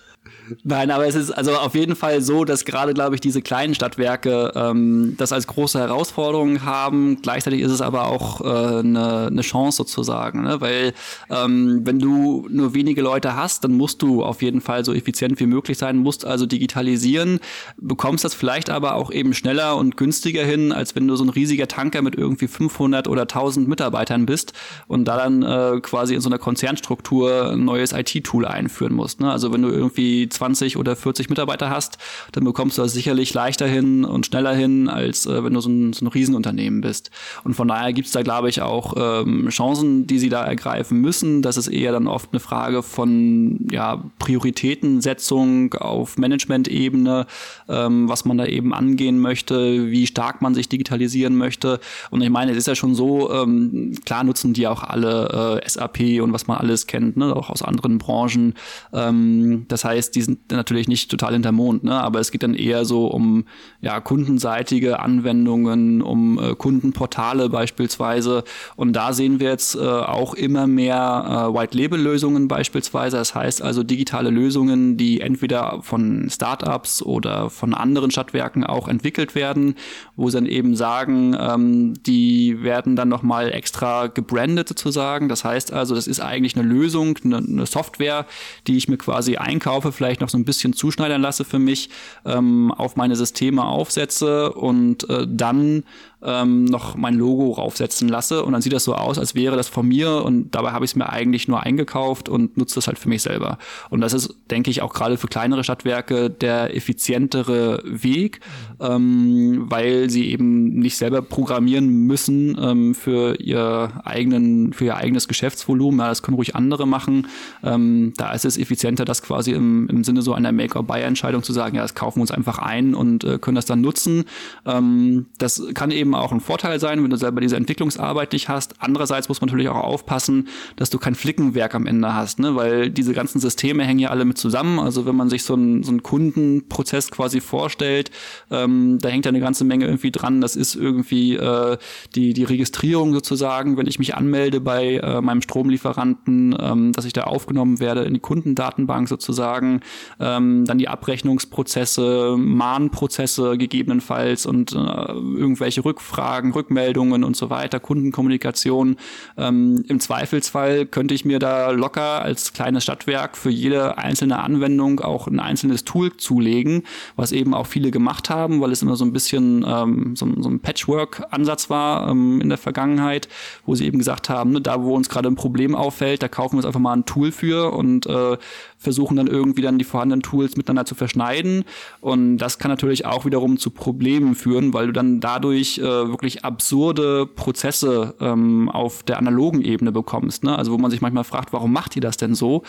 [0.62, 3.74] Nein, aber es ist also auf jeden Fall so, dass gerade, glaube ich, diese kleinen
[3.74, 7.20] Stadtwerke ähm, das als große Herausforderung haben.
[7.22, 10.60] Gleichzeitig ist es aber auch äh, eine, eine Chance sozusagen, ne?
[10.60, 10.92] weil
[11.30, 15.40] ähm, wenn du nur wenige Leute hast, dann musst du auf jeden Fall so effizient
[15.40, 17.40] wie möglich sein, musst also digitalisieren,
[17.76, 21.30] bekommst das vielleicht aber auch eben schneller und günstiger hin, als wenn du so ein
[21.30, 24.52] riesiger Tanker mit irgendwie 500 oder 1000 Mitarbeitern bist
[24.86, 29.20] und da dann äh, quasi in so einer Konzernstruktur ein neues IT-Tool einführen musst.
[29.20, 29.30] Ne?
[29.30, 31.98] Also wenn du irgendwie 20 oder 40 Mitarbeiter hast,
[32.32, 35.68] dann bekommst du das sicherlich leichter hin und schneller hin, als äh, wenn du so
[35.68, 37.10] ein, so ein Riesenunternehmen bist.
[37.44, 41.00] Und von daher gibt es da, glaube ich, auch ähm, Chancen, die sie da ergreifen
[41.00, 41.42] müssen.
[41.42, 47.26] Das ist eher dann oft eine Frage von ja, Prioritätensetzung auf Management-Ebene,
[47.68, 51.80] ähm, was man da eben angehen möchte, wie stark man sich digitalisieren möchte.
[52.10, 55.68] Und ich meine, es ist ja schon so, ähm, klar nutzen die auch alle äh,
[55.68, 58.54] SAP und was man alles kennt, ne, auch aus anderen Branchen.
[58.92, 61.94] Ähm, das heißt, die sind natürlich nicht total hinter Mond, ne?
[61.94, 63.44] aber es geht dann eher so um
[63.80, 68.44] ja, kundenseitige Anwendungen, um äh, Kundenportale beispielsweise.
[68.76, 73.16] Und da sehen wir jetzt äh, auch immer mehr äh, White-Label-Lösungen beispielsweise.
[73.16, 79.34] Das heißt also digitale Lösungen, die entweder von Startups oder von anderen Stadtwerken auch entwickelt
[79.34, 79.76] werden,
[80.16, 85.28] wo sie dann eben sagen, ähm, die werden dann nochmal extra gebrandet sozusagen.
[85.28, 88.26] Das heißt also, das ist eigentlich eine Lösung, eine, eine Software,
[88.66, 91.90] die ich mir quasi einkaufe, vielleicht vielleicht noch so ein bisschen zuschneidern lasse für mich,
[92.24, 95.84] ähm, auf meine Systeme aufsetze und äh, dann
[96.22, 99.68] ähm, noch mein Logo raufsetzen lasse und dann sieht das so aus, als wäre das
[99.68, 102.98] von mir und dabei habe ich es mir eigentlich nur eingekauft und nutze das halt
[102.98, 103.58] für mich selber.
[103.90, 108.40] Und das ist, denke ich, auch gerade für kleinere Stadtwerke der effizientere Weg,
[108.80, 115.28] ähm, weil sie eben nicht selber programmieren müssen ähm, für ihr eigenen, für ihr eigenes
[115.28, 116.00] Geschäftsvolumen.
[116.00, 117.28] Ja, das können ruhig andere machen.
[117.62, 121.76] Ähm, da ist es effizienter, das quasi im, im Sinne so einer Make-or-Buy-Entscheidung zu sagen,
[121.76, 124.24] ja, das kaufen wir uns einfach ein und äh, können das dann nutzen.
[124.64, 128.74] Ähm, das kann eben auch ein Vorteil sein, wenn du selber diese Entwicklungsarbeit nicht hast.
[128.78, 132.56] Andererseits muss man natürlich auch aufpassen, dass du kein Flickenwerk am Ende hast, ne?
[132.56, 134.78] weil diese ganzen Systeme hängen ja alle mit zusammen.
[134.78, 138.10] Also wenn man sich so einen, so einen Kundenprozess quasi vorstellt,
[138.50, 140.40] ähm, da hängt ja eine ganze Menge irgendwie dran.
[140.40, 141.76] Das ist irgendwie äh,
[142.14, 147.12] die, die Registrierung sozusagen, wenn ich mich anmelde bei äh, meinem Stromlieferanten, ähm, dass ich
[147.12, 149.80] da aufgenommen werde in die Kundendatenbank sozusagen.
[150.20, 157.80] Ähm, dann die Abrechnungsprozesse, Mahnprozesse gegebenenfalls und äh, irgendwelche Rück Rückfragen, Rückmeldungen und so weiter,
[157.80, 158.96] Kundenkommunikation.
[159.38, 165.00] Ähm, Im Zweifelsfall könnte ich mir da locker als kleines Stadtwerk für jede einzelne Anwendung
[165.00, 166.82] auch ein einzelnes Tool zulegen,
[167.16, 170.50] was eben auch viele gemacht haben, weil es immer so ein bisschen ähm, so, so,
[170.50, 173.28] ein Patchwork-Ansatz war ähm, in der Vergangenheit,
[173.64, 176.54] wo sie eben gesagt haben, ne, da wo uns gerade ein Problem auffällt, da kaufen
[176.54, 178.36] wir uns einfach mal ein Tool für und äh,
[178.78, 181.64] versuchen dann irgendwie dann die vorhandenen Tools miteinander zu verschneiden.
[182.00, 186.44] Und das kann natürlich auch wiederum zu Problemen führen, weil du dann dadurch äh, wirklich
[186.44, 190.44] absurde Prozesse ähm, auf der analogen Ebene bekommst.
[190.44, 190.56] Ne?
[190.56, 192.62] Also wo man sich manchmal fragt, warum macht ihr das denn so?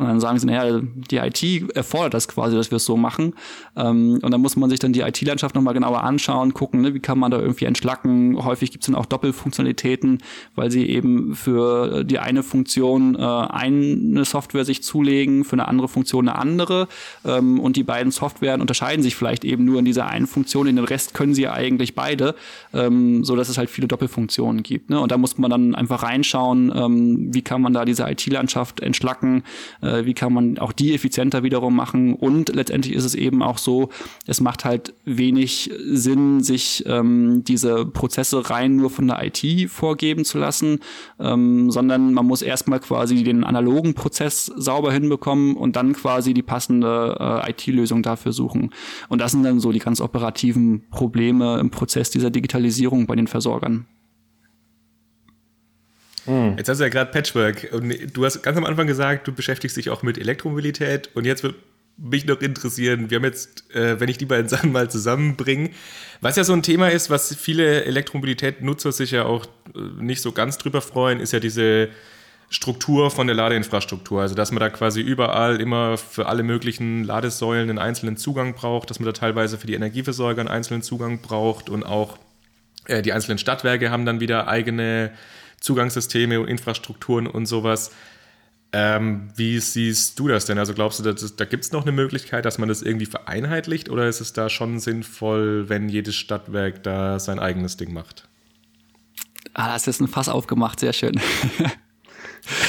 [0.00, 3.34] Und dann sagen sie, naja, die IT erfordert das quasi, dass wir es so machen.
[3.76, 7.00] Ähm, und dann muss man sich dann die IT-Landschaft nochmal genauer anschauen, gucken, ne, wie
[7.00, 8.42] kann man da irgendwie entschlacken.
[8.42, 10.22] Häufig gibt es dann auch Doppelfunktionalitäten,
[10.54, 15.86] weil sie eben für die eine Funktion äh, eine Software sich zulegen, für eine andere
[15.86, 16.88] Funktion eine andere.
[17.26, 20.66] Ähm, und die beiden Softwaren unterscheiden sich vielleicht eben nur in dieser einen Funktion.
[20.66, 22.34] In den Rest können sie ja eigentlich beide,
[22.72, 24.88] ähm, so dass es halt viele Doppelfunktionen gibt.
[24.88, 24.98] Ne?
[24.98, 29.42] Und da muss man dann einfach reinschauen, ähm, wie kann man da diese IT-Landschaft entschlacken,
[29.90, 33.58] äh, wie kann man auch die effizienter wiederum machen und letztendlich ist es eben auch
[33.58, 33.88] so,
[34.26, 40.24] es macht halt wenig Sinn, sich ähm, diese Prozesse rein nur von der IT vorgeben
[40.24, 40.78] zu lassen,
[41.18, 46.42] ähm, sondern man muss erstmal quasi den analogen Prozess sauber hinbekommen und dann quasi die
[46.42, 48.70] passende äh, IT-Lösung dafür suchen.
[49.08, 53.26] Und das sind dann so die ganz operativen Probleme im Prozess dieser Digitalisierung bei den
[53.26, 53.86] Versorgern.
[56.26, 56.54] Mhm.
[56.58, 59.76] Jetzt hast du ja gerade Patchwork und du hast ganz am Anfang gesagt, du beschäftigst
[59.76, 61.54] dich auch mit Elektromobilität und jetzt wird
[61.96, 65.70] mich noch interessieren, wir haben jetzt, äh, wenn ich die beiden Sachen mal zusammenbringe,
[66.20, 70.32] was ja so ein Thema ist, was viele Elektromobilität-Nutzer sich ja auch äh, nicht so
[70.32, 71.88] ganz drüber freuen, ist ja diese
[72.48, 74.22] Struktur von der Ladeinfrastruktur.
[74.22, 78.90] Also, dass man da quasi überall immer für alle möglichen Ladesäulen einen einzelnen Zugang braucht,
[78.90, 82.18] dass man da teilweise für die Energieversorger einen einzelnen Zugang braucht und auch
[82.86, 85.12] äh, die einzelnen Stadtwerke haben dann wieder eigene
[85.60, 87.90] Zugangssysteme und Infrastrukturen und sowas.
[88.72, 90.58] Ähm, wie siehst du das denn?
[90.58, 93.88] Also glaubst du, dass, da gibt es noch eine Möglichkeit, dass man das irgendwie vereinheitlicht
[93.88, 98.28] oder ist es da schon sinnvoll, wenn jedes Stadtwerk da sein eigenes Ding macht?
[99.54, 101.20] Ah, das ist ein Fass aufgemacht, sehr schön.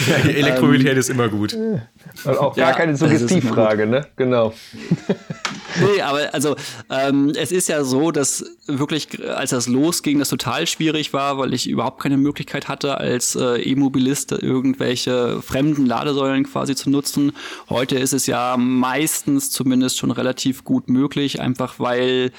[0.09, 1.53] Ja, Elektromobilität ähm, ist immer gut.
[1.53, 1.81] Und
[2.25, 4.07] auch gar ja, keine Suggestivfrage, ne?
[4.15, 4.53] Genau.
[5.79, 6.55] nee, aber also
[6.89, 11.53] ähm, es ist ja so, dass wirklich, als das losging, das total schwierig war, weil
[11.53, 17.31] ich überhaupt keine Möglichkeit hatte, als äh, E-Mobilist irgendwelche fremden Ladesäulen quasi zu nutzen.
[17.69, 22.31] Heute ist es ja meistens zumindest schon relativ gut möglich, einfach weil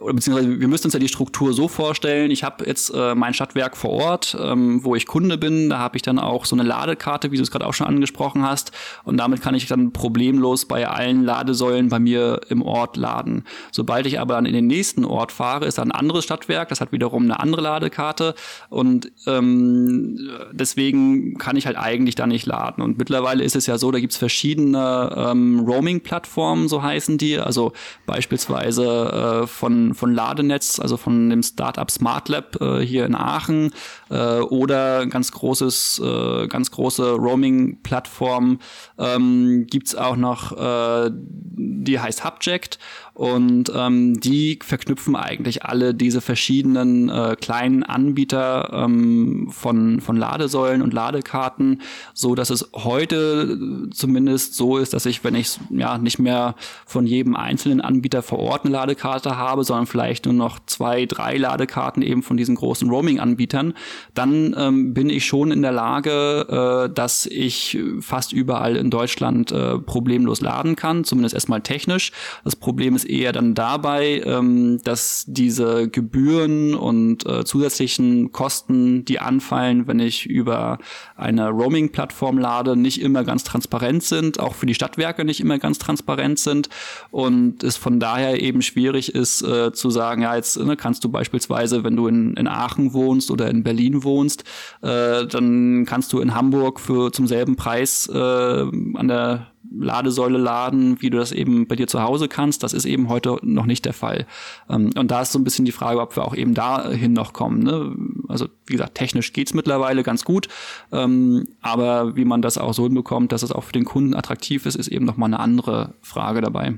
[0.00, 2.30] beziehungsweise wir müssen uns ja die Struktur so vorstellen.
[2.30, 5.70] Ich habe jetzt äh, mein Stadtwerk vor Ort, ähm, wo ich Kunde bin.
[5.70, 8.42] Da habe ich dann auch so eine Ladekarte, wie du es gerade auch schon angesprochen
[8.42, 8.72] hast.
[9.04, 13.44] Und damit kann ich dann problemlos bei allen Ladesäulen bei mir im Ort laden.
[13.72, 16.68] Sobald ich aber dann in den nächsten Ort fahre, ist da ein anderes Stadtwerk.
[16.68, 18.34] Das hat wiederum eine andere Ladekarte.
[18.70, 20.18] Und ähm,
[20.52, 22.82] deswegen kann ich halt eigentlich da nicht laden.
[22.82, 27.38] Und mittlerweile ist es ja so, da gibt's verschiedene ähm, Roaming-Plattformen, so heißen die.
[27.38, 27.72] Also
[28.06, 33.72] beispielsweise äh, von von, Ladenetz, also von dem Startup Smart Lab äh, hier in Aachen
[34.08, 38.60] äh, oder ganz großes, äh, ganz große Roaming-Plattform.
[38.98, 42.78] Ähm, gibt auch noch, äh, die heißt Hubject
[43.14, 50.82] und ähm, die verknüpfen eigentlich alle diese verschiedenen äh, kleinen Anbieter ähm, von, von Ladesäulen
[50.82, 51.80] und Ladekarten,
[52.12, 56.56] so dass es heute zumindest so ist, dass ich, wenn ich ja nicht mehr
[56.86, 61.36] von jedem einzelnen Anbieter vor Ort eine Ladekarte habe, sondern vielleicht nur noch zwei, drei
[61.36, 63.74] Ladekarten eben von diesen großen Roaming-Anbietern,
[64.14, 69.52] dann ähm, bin ich schon in der Lage, äh, dass ich fast überall in Deutschland
[69.52, 72.10] äh, problemlos laden kann, zumindest erstmal technisch.
[72.42, 79.04] Das Problem ist es eher dann dabei, ähm, dass diese Gebühren und äh, zusätzlichen Kosten,
[79.04, 80.78] die anfallen, wenn ich über
[81.16, 85.78] eine Roaming-Plattform lade, nicht immer ganz transparent sind, auch für die Stadtwerke nicht immer ganz
[85.78, 86.68] transparent sind.
[87.10, 91.08] Und es von daher eben schwierig ist äh, zu sagen, ja, jetzt ne, kannst du
[91.08, 94.44] beispielsweise, wenn du in, in Aachen wohnst oder in Berlin wohnst,
[94.82, 101.00] äh, dann kannst du in Hamburg für zum selben Preis äh, an der Ladesäule laden,
[101.00, 102.62] wie du das eben bei dir zu Hause kannst.
[102.62, 104.26] Das ist eben heute noch nicht der Fall.
[104.68, 107.32] Ähm, und da ist so ein bisschen die Frage, ob wir auch eben dahin noch
[107.32, 107.62] kommen.
[107.62, 107.94] Ne?
[108.28, 110.48] Also wie gesagt, technisch geht's mittlerweile ganz gut,
[110.92, 114.66] ähm, aber wie man das auch so hinbekommt, dass es auch für den Kunden attraktiv
[114.66, 116.74] ist, ist eben noch mal eine andere Frage dabei.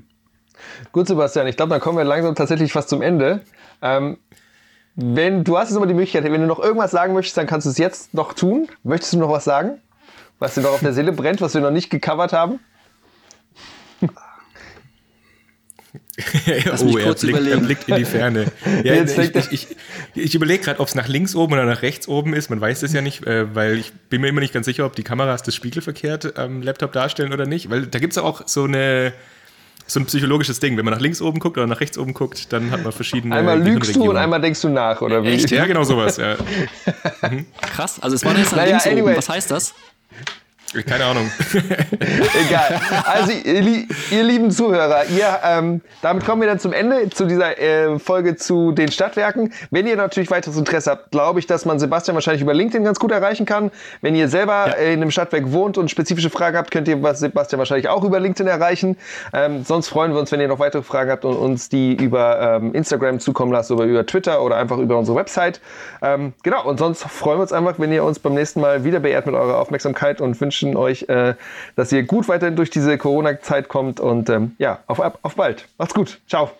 [0.93, 3.43] Gut, Sebastian, ich glaube, dann kommen wir langsam tatsächlich fast zum Ende.
[3.83, 4.17] Ähm,
[4.95, 7.67] wenn du hast jetzt immer die Möglichkeit, wenn du noch irgendwas sagen möchtest, dann kannst
[7.67, 8.69] du es jetzt noch tun.
[8.83, 9.83] Möchtest du noch was sagen?
[10.39, 12.61] Was dir noch auf der Seele brennt, was wir noch nicht gecovert haben?
[16.81, 18.47] oh, er blickt, er blickt, in die Ferne.
[18.85, 19.77] Ja, ich, ich, ich,
[20.14, 22.51] ich überlege gerade, ob es nach links oben oder nach rechts oben ist.
[22.51, 24.97] Man weiß es ja nicht, äh, weil ich bin mir immer nicht ganz sicher, ob
[24.97, 27.69] die Kameras das spiegelverkehrt am Laptop darstellen oder nicht.
[27.71, 29.12] Weil da gibt es auch so eine
[29.87, 30.77] so ein psychologisches Ding.
[30.77, 33.35] Wenn man nach links oben guckt oder nach rechts oben guckt, dann hat man verschiedene.
[33.35, 35.29] Einmal lügst du und einmal denkst du nach, oder wie?
[35.29, 35.51] Echt?
[35.51, 36.37] Ja, genau sowas, ja.
[37.23, 37.47] Mhm.
[37.61, 39.03] Krass, also es war jetzt nach naja, links anyway.
[39.03, 39.17] oben.
[39.17, 39.75] Was heißt das?
[40.83, 41.31] Keine Ahnung.
[42.49, 42.81] Egal.
[43.05, 47.59] Also, ihr, ihr, lieben Zuhörer, ihr, ähm, damit kommen wir dann zum Ende zu dieser
[47.59, 49.53] äh, Folge zu den Stadtwerken.
[49.70, 52.99] Wenn ihr natürlich weiteres Interesse habt, glaube ich, dass man Sebastian wahrscheinlich über LinkedIn ganz
[52.99, 53.70] gut erreichen kann.
[54.03, 54.72] Wenn ihr selber ja.
[54.74, 58.20] äh, in einem Stadtwerk wohnt und spezifische Fragen habt, könnt ihr Sebastian wahrscheinlich auch über
[58.20, 58.97] LinkedIn erreichen.
[59.33, 62.41] Ähm, sonst freuen wir uns, wenn ihr noch weitere Fragen habt und uns die über
[62.41, 65.61] ähm, Instagram zukommen lasst oder über Twitter oder einfach über unsere Website.
[66.03, 69.01] Ähm, genau, und sonst freuen wir uns einfach, wenn ihr uns beim nächsten Mal wieder
[69.01, 71.35] beehrt mit eurer Aufmerksamkeit und wünschen wünschen euch, äh,
[71.77, 75.69] dass ihr gut weiterhin durch diese Corona-Zeit kommt und ähm, ja, auf, auf bald.
[75.79, 76.21] Macht's gut.
[76.29, 76.51] Ciao.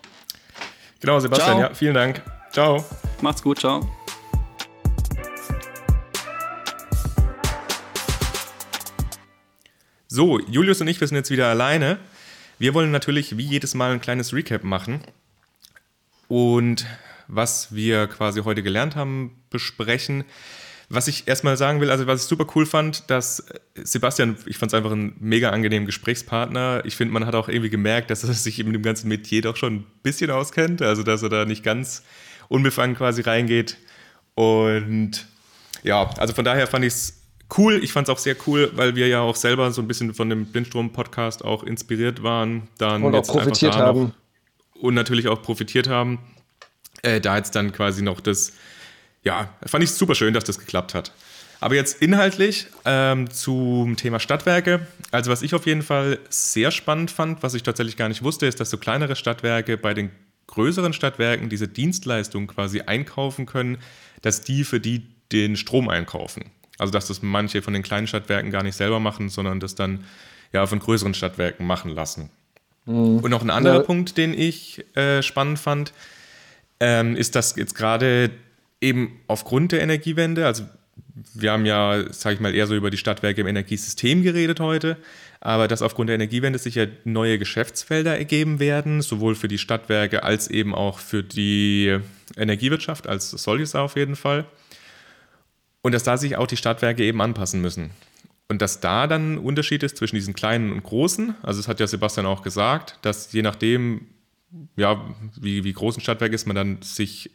[0.99, 1.69] Genau, Sebastian, ciao.
[1.69, 2.21] ja, vielen Dank.
[2.51, 2.83] Ciao.
[3.21, 3.81] Macht's gut, ciao.
[10.07, 11.99] So, Julius und ich, wir sind jetzt wieder alleine.
[12.59, 15.01] Wir wollen natürlich wie jedes Mal ein kleines Recap machen
[16.27, 16.87] und
[17.27, 20.23] was wir quasi heute gelernt haben, besprechen.
[20.89, 24.71] Was ich erstmal sagen will, also was ich super cool fand, dass Sebastian, ich fand
[24.71, 26.81] es einfach ein mega angenehmen Gesprächspartner.
[26.85, 29.57] Ich finde, man hat auch irgendwie gemerkt, dass er sich mit dem ganzen Metier doch
[29.57, 32.03] schon ein bisschen auskennt, also dass er da nicht ganz
[32.47, 33.77] unbefangen quasi reingeht.
[34.35, 35.27] Und
[35.83, 37.21] ja, also von daher fand ich es
[37.57, 37.83] cool.
[37.83, 40.29] Ich fand es auch sehr cool, weil wir ja auch selber so ein bisschen von
[40.29, 42.67] dem Blindstrom-Podcast auch inspiriert waren.
[42.77, 44.13] Dann und auch profitiert haben.
[44.73, 46.19] und natürlich auch profitiert haben.
[47.03, 48.53] Äh, da jetzt dann quasi noch das
[49.27, 51.11] ja, fand ich super schön, dass das geklappt hat.
[51.59, 54.87] Aber jetzt inhaltlich ähm, zum Thema Stadtwerke.
[55.11, 58.45] Also was ich auf jeden Fall sehr spannend fand, was ich tatsächlich gar nicht wusste,
[58.45, 60.11] ist, dass so kleinere Stadtwerke bei den
[60.47, 63.79] größeren Stadtwerken diese Dienstleistung quasi einkaufen können,
[64.21, 66.45] dass die für die den Strom einkaufen.
[66.77, 70.05] Also dass das manche von den kleinen Stadtwerken gar nicht selber machen, sondern das dann
[70.53, 72.29] ja von größeren Stadtwerken machen lassen.
[72.85, 73.19] Mhm.
[73.19, 73.83] Und noch ein anderer ja.
[73.83, 75.91] Punkt, den ich äh, spannend fand,
[76.79, 78.29] ähm, ist, dass jetzt gerade
[78.81, 80.63] eben aufgrund der Energiewende, also
[81.33, 84.97] wir haben ja, sage ich mal, eher so über die Stadtwerke im Energiesystem geredet heute,
[85.39, 90.23] aber dass aufgrund der Energiewende sich ja neue Geschäftsfelder ergeben werden, sowohl für die Stadtwerke
[90.23, 91.99] als eben auch für die
[92.35, 94.45] Energiewirtschaft als solches auf jeden Fall.
[95.81, 97.91] Und dass da sich auch die Stadtwerke eben anpassen müssen.
[98.49, 101.35] Und dass da dann ein Unterschied ist zwischen diesen kleinen und großen.
[101.43, 104.07] Also, das hat ja Sebastian auch gesagt, dass je nachdem,
[104.75, 105.03] ja,
[105.39, 107.29] wie, wie groß ein Stadtwerk ist, man dann sich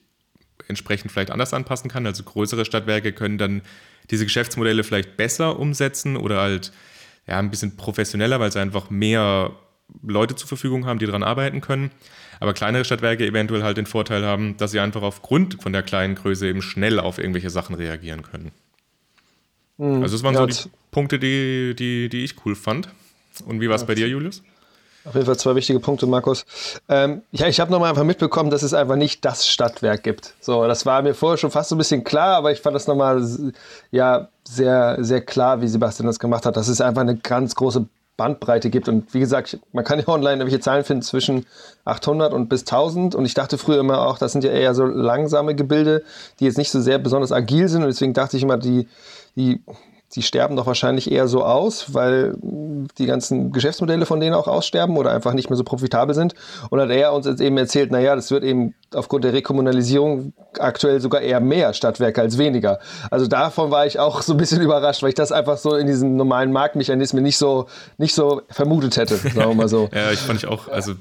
[0.68, 2.06] entsprechend vielleicht anders anpassen kann.
[2.06, 3.62] Also größere Stadtwerke können dann
[4.10, 6.72] diese Geschäftsmodelle vielleicht besser umsetzen oder halt
[7.26, 9.52] ja, ein bisschen professioneller, weil sie einfach mehr
[10.02, 11.90] Leute zur Verfügung haben, die daran arbeiten können.
[12.40, 16.16] Aber kleinere Stadtwerke eventuell halt den Vorteil haben, dass sie einfach aufgrund von der kleinen
[16.16, 18.50] Größe eben schnell auf irgendwelche Sachen reagieren können.
[19.78, 20.02] Mhm.
[20.02, 22.88] Also das waren ja, so die Punkte, die, die, die ich cool fand.
[23.46, 23.86] Und wie war es ja.
[23.86, 24.42] bei dir, Julius?
[25.04, 26.44] Auf jeden Fall zwei wichtige Punkte, Markus.
[26.88, 30.34] Ähm, ja, ich habe nochmal einfach mitbekommen, dass es einfach nicht das Stadtwerk gibt.
[30.40, 32.86] So, das war mir vorher schon fast so ein bisschen klar, aber ich fand das
[32.86, 33.26] nochmal
[33.90, 37.86] ja, sehr, sehr klar, wie Sebastian das gemacht hat, dass es einfach eine ganz große
[38.16, 38.88] Bandbreite gibt.
[38.88, 41.46] Und wie gesagt, man kann ja online irgendwelche Zahlen finden zwischen
[41.84, 43.16] 800 und bis 1000.
[43.16, 46.04] Und ich dachte früher immer auch, das sind ja eher so langsame Gebilde,
[46.38, 47.82] die jetzt nicht so sehr besonders agil sind.
[47.82, 48.86] Und deswegen dachte ich immer, die,
[49.34, 49.64] die
[50.14, 52.34] die sterben doch wahrscheinlich eher so aus, weil
[52.98, 56.34] die ganzen Geschäftsmodelle von denen auch aussterben oder einfach nicht mehr so profitabel sind.
[56.68, 61.00] Und hat er uns jetzt eben erzählt, naja, das wird eben aufgrund der Rekommunalisierung aktuell
[61.00, 62.78] sogar eher mehr Stadtwerke als weniger.
[63.10, 65.86] Also davon war ich auch so ein bisschen überrascht, weil ich das einfach so in
[65.86, 69.88] diesen normalen Marktmechanismen nicht so, nicht so vermutet hätte, sagen wir mal so.
[69.94, 70.92] ja, ich fand ich auch, also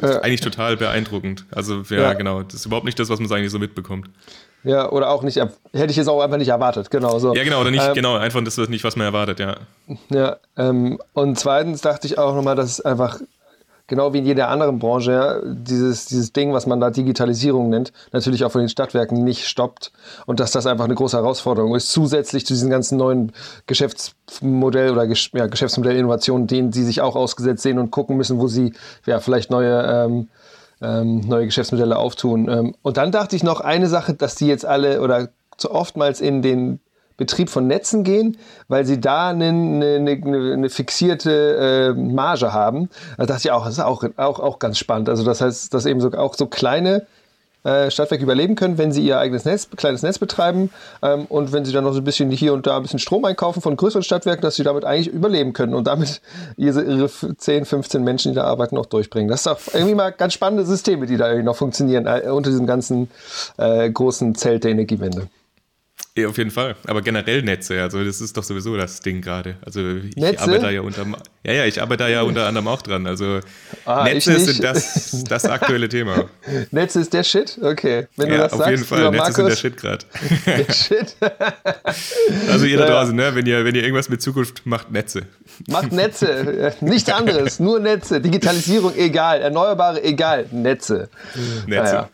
[0.00, 1.44] eigentlich total beeindruckend.
[1.50, 4.08] Also ja, ja, genau, das ist überhaupt nicht das, was man eigentlich so mitbekommt.
[4.66, 7.32] Ja, oder auch nicht, hätte ich jetzt auch einfach nicht erwartet, genau so.
[7.36, 9.58] Ja, genau, oder nicht, ähm, genau, einfach das ist nicht, was man erwartet, ja.
[10.08, 13.20] Ja, ähm, und zweitens dachte ich auch nochmal, dass es einfach,
[13.86, 17.92] genau wie in jeder anderen Branche, ja, dieses, dieses Ding, was man da Digitalisierung nennt,
[18.10, 19.92] natürlich auch von den Stadtwerken nicht stoppt
[20.26, 23.32] und dass das einfach eine große Herausforderung ist, zusätzlich zu diesen ganzen neuen
[23.68, 28.72] Geschäftsmodell oder ja, Geschäftsmodellinnovationen, denen sie sich auch ausgesetzt sehen und gucken müssen, wo sie
[29.06, 30.28] ja vielleicht neue ähm,
[30.80, 32.48] ähm, neue Geschäftsmodelle auftun.
[32.48, 36.20] Ähm, und dann dachte ich noch eine Sache, dass die jetzt alle oder zu oftmals
[36.20, 36.80] in den
[37.16, 38.36] Betrieb von Netzen gehen,
[38.68, 40.20] weil sie da eine, eine,
[40.52, 42.90] eine fixierte äh, Marge haben.
[43.16, 45.08] Da dachte ich auch, das ist auch, auch, auch ganz spannend.
[45.08, 47.06] Also das heißt, dass eben so, auch so kleine
[47.66, 50.70] äh, Stadtwerke überleben können, wenn sie ihr eigenes Netz, kleines Netz betreiben
[51.02, 53.24] ähm, und wenn sie dann noch so ein bisschen hier und da ein bisschen Strom
[53.24, 56.20] einkaufen von größeren Stadtwerken, dass sie damit eigentlich überleben können und damit
[56.56, 59.28] ihre, ihre 10, 15 Menschen, die da arbeiten, auch durchbringen.
[59.28, 62.50] Das ist auch irgendwie mal ganz spannende Systeme, die da irgendwie noch funktionieren äh, unter
[62.50, 63.10] diesem ganzen
[63.56, 65.28] äh, großen Zelt der Energiewende.
[66.16, 66.76] Ja, auf jeden Fall.
[66.86, 69.56] Aber generell Netze, also das ist doch sowieso das Ding gerade.
[69.66, 70.40] Also ich Netze?
[70.40, 71.04] arbeite da ja unter
[71.44, 73.06] ja, ja, ich arbeite da ja unter anderem auch dran.
[73.06, 73.40] Also
[73.84, 76.30] ah, Netze sind das, das aktuelle Thema.
[76.70, 77.58] Netze ist der Shit?
[77.60, 78.06] Okay.
[78.16, 79.10] Wenn ja, du das auf sagst, jeden Fall.
[79.10, 80.04] Netze Markus, sind der Shit gerade.
[80.46, 81.16] Der Shit.
[82.50, 83.34] also ihr da draußen, ne?
[83.34, 85.22] wenn, ihr, wenn ihr irgendwas mit Zukunft macht, Netze.
[85.68, 86.74] Macht Netze.
[86.80, 88.22] Nichts anderes, nur Netze.
[88.22, 91.10] Digitalisierung egal, Erneuerbare egal, Netze.
[91.66, 91.68] Netze.
[91.68, 92.08] Naja.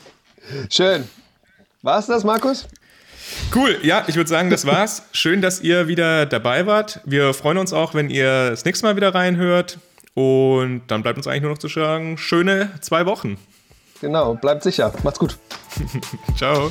[0.69, 1.05] Schön.
[1.83, 2.67] War es das, Markus?
[3.55, 5.03] Cool, ja, ich würde sagen, das war's.
[5.13, 7.01] Schön, dass ihr wieder dabei wart.
[7.05, 9.79] Wir freuen uns auch, wenn ihr das nächste Mal wieder reinhört.
[10.15, 13.39] Und dann bleibt uns eigentlich nur noch zu sagen, schöne zwei Wochen.
[14.01, 14.93] Genau, bleibt sicher.
[15.03, 15.39] Macht's gut.
[16.37, 16.71] Ciao.